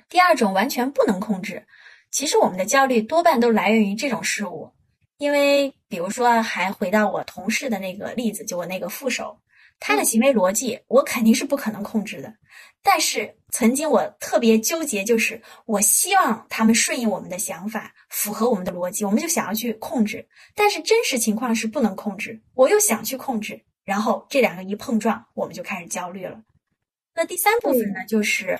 [0.09, 1.63] 第二种完全不能控制，
[2.11, 4.69] 其实我们的焦虑多半都来源于这种事物。
[5.17, 9.37] 因为，比如说，还回到我同事的那个例子，就我那个副手，
[9.77, 12.33] 他的行为逻辑，我肯定是不可能控制的。
[12.81, 20.25] 但是，曾经我特别纠结，就是我希望他们顺应我们的想法，符合我们的逻辑，我们就想要去控制。
[20.55, 26.41] 但是真实情况是不能控制，我又想去控制，然后这两个一碰撞，我们就开始焦虑了。
[27.13, 28.57] 那第三部分呢，就是，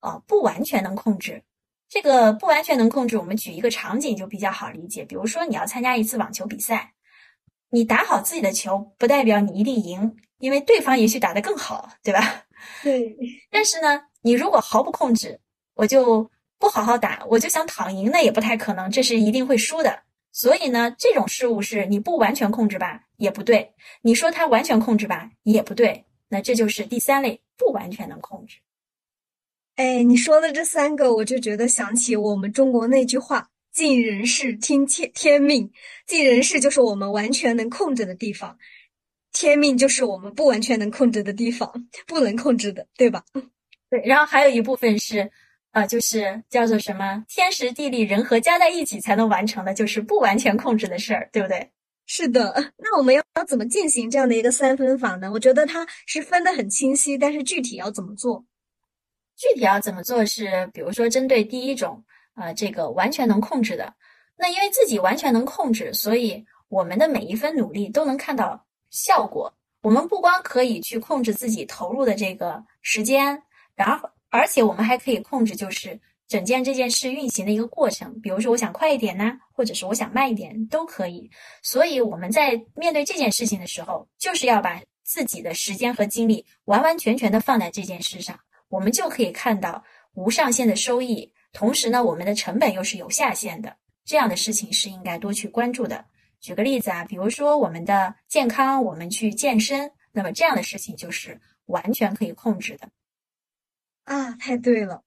[0.00, 1.42] 呃，不完全能控制。
[1.88, 5.04] 这个不完全能控制，我们举一个场景就比较好理解。
[5.04, 6.92] 比如说，你要参加一次网球比赛，
[7.70, 12.44] 你打好自己的球，不代表你一定赢，因为对方也许打得更好，对吧？
[12.84, 13.16] 对。
[13.50, 15.40] 但是呢，你如果毫不控制，
[15.74, 20.02] 我就不好好打，我就想躺赢，那也不太可能，这是一定会输的。
[20.30, 23.72] 所以呢，这种事物是你不完全控制吧，也不对；
[24.02, 26.04] 你说它完全控制吧，也不对。
[26.28, 28.58] 那这就是第三类不完全能控制。
[29.80, 35.72] 哎，你说的这三个，我就觉得想起我们中国那句话：“尽人事，听天天命。”
[36.06, 38.58] 尽人事就是我们完全能控制的地方，
[39.32, 41.72] 天命就是我们不完全能控制的地方，
[42.06, 43.24] 不能控制的，对吧？
[43.88, 44.02] 对。
[44.04, 45.30] 然后还有一部分是，
[45.70, 51.70] 啊，就是叫做什么天时地利人和加在一起才能完成的，就是不完全控制的事儿，对不对？
[52.04, 52.52] 是的。
[52.76, 55.32] 那我们要要怎么进行这样的一个三分法呢？
[55.32, 58.44] 我觉得它是分得很清晰，但是具体要怎么做？
[59.40, 63.94] 具体要怎么做是，比如说针对第一种，呃，这个完全能控制的，
[64.36, 69.50] 那因为自己完全能控制，所以我们的每一分努力都能看到效果。
[69.80, 73.42] 我们不光可以去控制自己投入的这个时间，
[73.74, 78.20] 然后而且我们还可以控制，就是整件这件事运行的一个过程。
[78.20, 81.30] 比如说，我想快一点呢，或者是我想慢一点，都可以。
[81.62, 88.38] 所以我们在面对这件事情的时候，就是要把自己的时间和精力完完全全的放在这件事上。
[88.70, 93.76] 我们就可以看到无上限的收益，同时呢，我们的成本又是有下限的。
[94.04, 96.06] 这样的事情是应该多去关注的。
[96.40, 102.88] 举个例子啊，比如说我们的健康，我们去健身，那么这样的事情就是完全可以控制的。
[104.04, 105.02] 啊，太对了。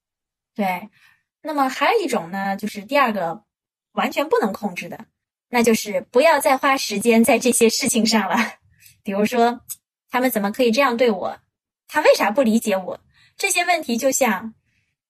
[0.54, 0.90] 对，
[1.42, 3.44] 那么还有一种呢，就是第二个
[3.94, 5.06] 完全不能控制的，
[5.50, 8.36] 那就是不要再花时间在这些事情上了。
[9.04, 9.62] 比如说，
[10.10, 11.40] 他们怎么可以这样对我？
[11.88, 13.00] 他为啥不理解我？
[13.38, 14.54] 这些问题就像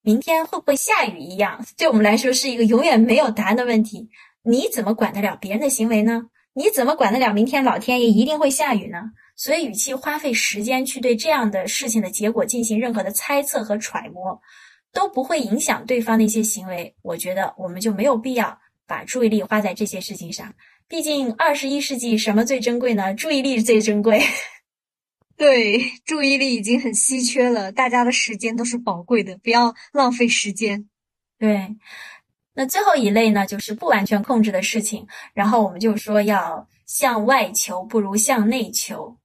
[0.01, 4.09] 明天会不会下雨一样，对我们来说是一个永远没有答案的问题。
[4.43, 6.24] 你怎么管得了别人的行为呢？
[6.53, 8.99] 你怎么管得了明天老天爷一定会下雨呢？
[9.36, 14.39] 所以，与其花费时间去对这样的事情的结果进行任何的猜测和揣摩，
[14.91, 20.53] 都不会影响对方的一些行为，我觉得我们就没有必要把注意力花在这些事情上。
[20.88, 23.13] 毕竟二十一世纪什么最珍贵呢？
[23.15, 24.21] 注意力最珍贵。
[25.36, 30.88] 对， 注意力已经很稀缺了，大家的时间都是宝贵的，不要浪费时间。
[31.39, 31.75] 对，
[32.53, 35.07] 那最后一类呢，就是不完全控制的事情。
[35.34, 39.17] 然后我们就说要向外求，不如向内求。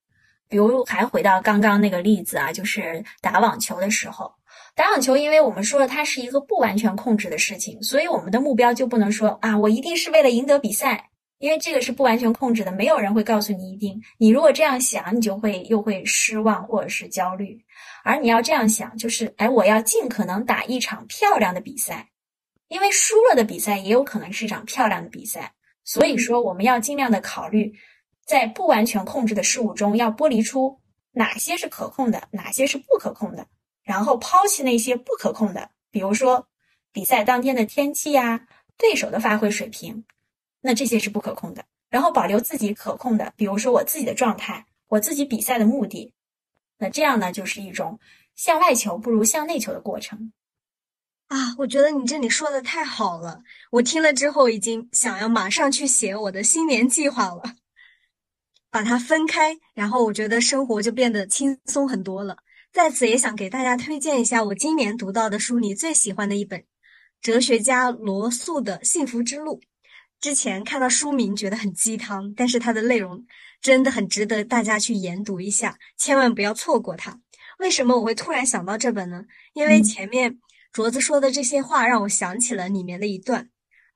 [0.48, 4.32] 比如还回到刚刚那个例子啊，就是打网球的时候，
[4.74, 11.10] 打网球，因为我们说了它是一个不完全控制的事情，所以我们的目标就不能说啊，我一定是为了赢得比赛。
[11.38, 14.00] 因为这个是不完全控制的，没有人会告诉你一定。
[14.18, 17.58] 你如果这样想，你就会又会失望或者是焦虑。
[18.02, 22.08] 而你要这样想，就是哎，我要尽可能打一场漂亮的比赛，
[22.66, 25.52] 因为输了的比赛也有可能是一场漂亮的比赛。
[25.84, 27.72] 所以说，我们要尽量的考虑，
[28.26, 30.78] 在不完全控制的事物中，要剥离出
[31.12, 33.46] 哪些是可控的，哪些是不可控的，
[33.84, 36.48] 然后抛弃那些不可控的，比如说
[36.92, 40.04] 比赛当天的天气呀，对手的发挥水平。
[40.60, 46.12] 那这些是不可控的，然后保留自己可控的，比如说我自己的状态，我自己比赛的目的。
[46.78, 47.98] 那这样呢，就是一种
[48.34, 50.32] 向外求不如向内求的过程。
[51.28, 57.42] 啊，我觉得你这里说的太好了，我听了之后已经想要马上去写我的新年计划了，
[58.70, 62.38] 把它分开，然后我觉得生活就变得轻松很多了。
[62.72, 66.64] 在此也想给大家推荐一下我今年读到的书里最喜欢的一本，
[67.20, 69.60] 哲学家罗素的《幸福之路》。
[70.20, 73.24] 之前看到书名觉得很鸡汤，但是它的内容
[73.60, 77.20] 真的很值得大家去研读一下，千万不要错过它。
[77.58, 79.24] 为什么我会突然想到这本呢？
[79.52, 80.38] 因为前面
[80.72, 83.48] 镯子说的这些话让我想起了里面的一段。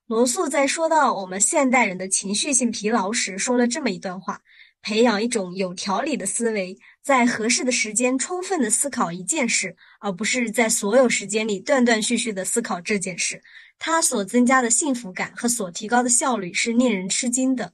[0.06, 4.40] 罗素在说到我们现代人的情绪性疲劳时，说了这么一段话：
[4.82, 13.40] 培养一种有条理的思维，在合适的时间充分的思考一件事，而不是在所有时间里断断续续的思考这件事。
[13.84, 17.72] 它所增加的幸福感和所提高的效率是令人吃惊的，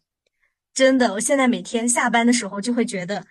[0.73, 3.27] 真的，我现在每天下班的时候就会觉得，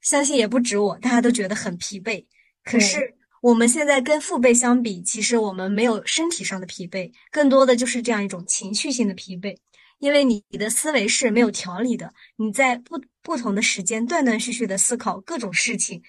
[0.00, 2.24] 相信也不止我，大家都觉得很疲惫。
[2.64, 9.54] 可是我们现在跟父辈相比，其实我们没有身体上的疲惫，更多的就是这样一种情绪性的疲惫，
[9.98, 16.02] 因为你的思维是没有条理的，你在不不同的时间断断续续的思考各种事情，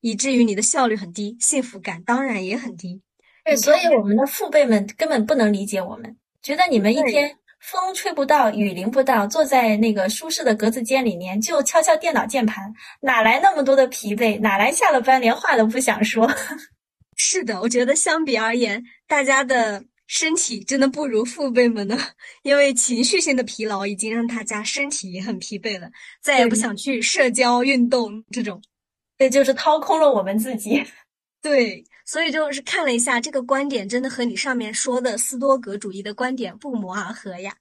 [0.00, 3.02] 以至于你的效率很低，幸福感当然也很低。
[3.50, 14.38] 对，所以我们的父辈们根本不能理解我们，觉得你们一天风吹不到，雨淋不到，坐在那个舒适的格子间里面就敲敲电脑键盘，哪来那么多的疲惫？
[14.40, 16.30] 哪来下了班连话都不想说？
[17.16, 21.98] 是的，我觉得相比而言，大家的身体真的不如父辈们呢，
[22.42, 25.90] 因为情绪性的疲劳已经让大家身体也很疲惫了，
[26.22, 28.62] 再也不想去社交运动这种，
[29.18, 30.82] 对，就是掏空了我们自己。
[31.42, 31.84] 对。
[32.10, 37.54] 所以就是看了一下这个观点，真的和你上面说的斯多格主义的观点不谋而合呀。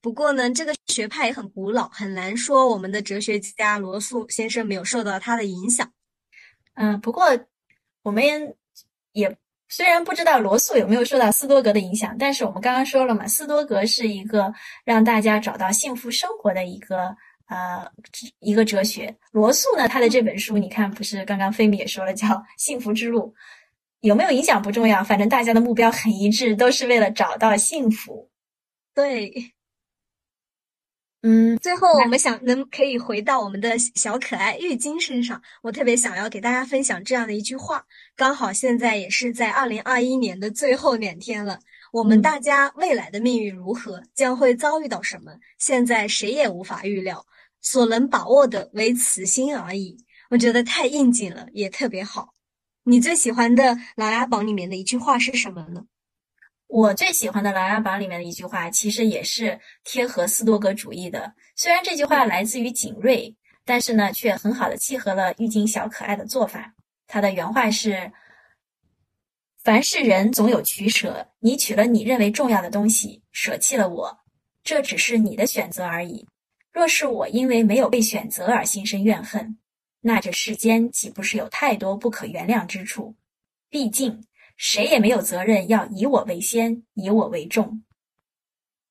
[0.00, 5.88] 不过呢，这个学派也很古老，很难说我们的哲学家罗素先生没有受到他的影响。
[6.74, 7.26] 嗯，不过
[8.02, 8.24] 我们
[9.12, 9.36] 也
[9.68, 14.52] 虽然不知道罗素有没有受到斯多格的影响，但是我们刚刚说了嘛，斯多格是一个
[14.84, 17.88] 让大家找到幸福生活的一个呃
[18.40, 19.16] 一个哲学。
[19.30, 22.26] 罗素呢，他的这本书你看，不是刚刚菲米也说了，叫
[22.56, 23.28] 《幸福之路》。
[24.02, 28.28] 有没有影响不重要，反正大家的目标很一致，都是为了找到幸福。
[28.92, 29.52] 对，
[31.22, 37.86] 嗯，最后我们想能可以回到我们的小可爱玉晶身上，我特别想要给大家分享这样的一句话，
[38.16, 41.60] 刚好现在也是在二零二一年的最后两天了，
[41.92, 47.24] 我们大家未来的命运如何，将会遭遇到什么，现在谁也无法预料，
[47.60, 49.96] 所能把握的唯此心而已。
[50.28, 52.31] 我觉得太应景了，也特别好。
[52.84, 53.62] 你最喜欢的
[53.94, 55.84] 《琅琊榜》里面的一句话是什么呢？
[56.66, 61.32] 我最喜欢的《琅琊榜》里面的一句话，其实也是贴合斯多格主义的。
[61.54, 66.74] 虽然这句话来自于景睿，但是呢，却很好的契合了玉京小可爱的做法。
[67.06, 68.10] 他的原话是
[69.62, 74.18] ：“凡是人总有取舍，你取了你认为重要的东西，舍弃了我，
[74.64, 76.26] 这只是你的选择而已。
[76.72, 79.56] 若是我因为没有被选择而心生怨恨。”
[80.04, 83.14] 那这世间岂不是有太多不可原谅之处？
[83.70, 84.24] 毕竟
[84.56, 87.82] 谁也没有责任要以我为先，以我为重。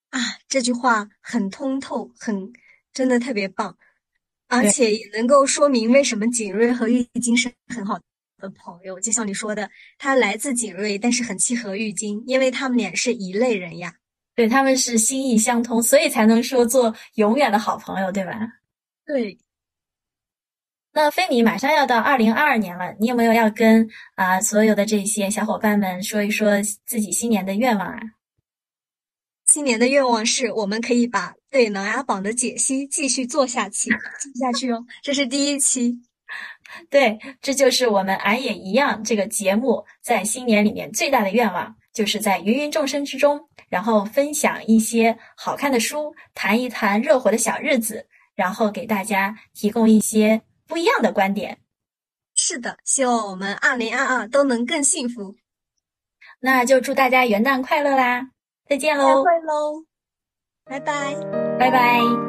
[0.10, 2.52] 啊，这句话很通透，很
[2.94, 3.78] 真的特别棒，
[4.48, 8.00] 而且也能够说明为什么景睿和玉晶是很好
[8.38, 8.98] 的朋友。
[9.00, 13.94] 就像你说的，他来自景睿，但是很契合玉晶，因为他们俩是一类人呀。
[14.34, 18.40] 对，他们是心意相通，所以才能说做永远的好朋友，对吧？
[19.06, 19.38] 对。
[20.94, 28.00] 那菲米马上要到二零二二年了，你有没有要跟啊所有的这些小伙伴们说一说自己新年的愿望啊？
[29.48, 34.00] 新年的愿望是我们可以把对《琅琊榜》的解析继续做下去，做
[34.40, 34.86] 下去哦。
[35.02, 35.98] 这是第一期，
[36.90, 43.40] 对，这就是我们俺也一样这个节目在新年里面最大的愿望，就是在芸芸众生之中，
[43.70, 50.42] 然后分享一些好看的书，谈一谈热火的小日子，然后给大家提供一些。
[50.72, 51.60] 不一样的观点，
[52.34, 55.36] 是的，希望我们二零二二都能更幸福。
[56.40, 58.32] 那就祝大家元旦快乐啦！
[58.70, 59.22] 再见喽！
[59.26, 59.86] 再会喽！
[60.64, 61.14] 拜拜！
[61.60, 62.21] 拜拜！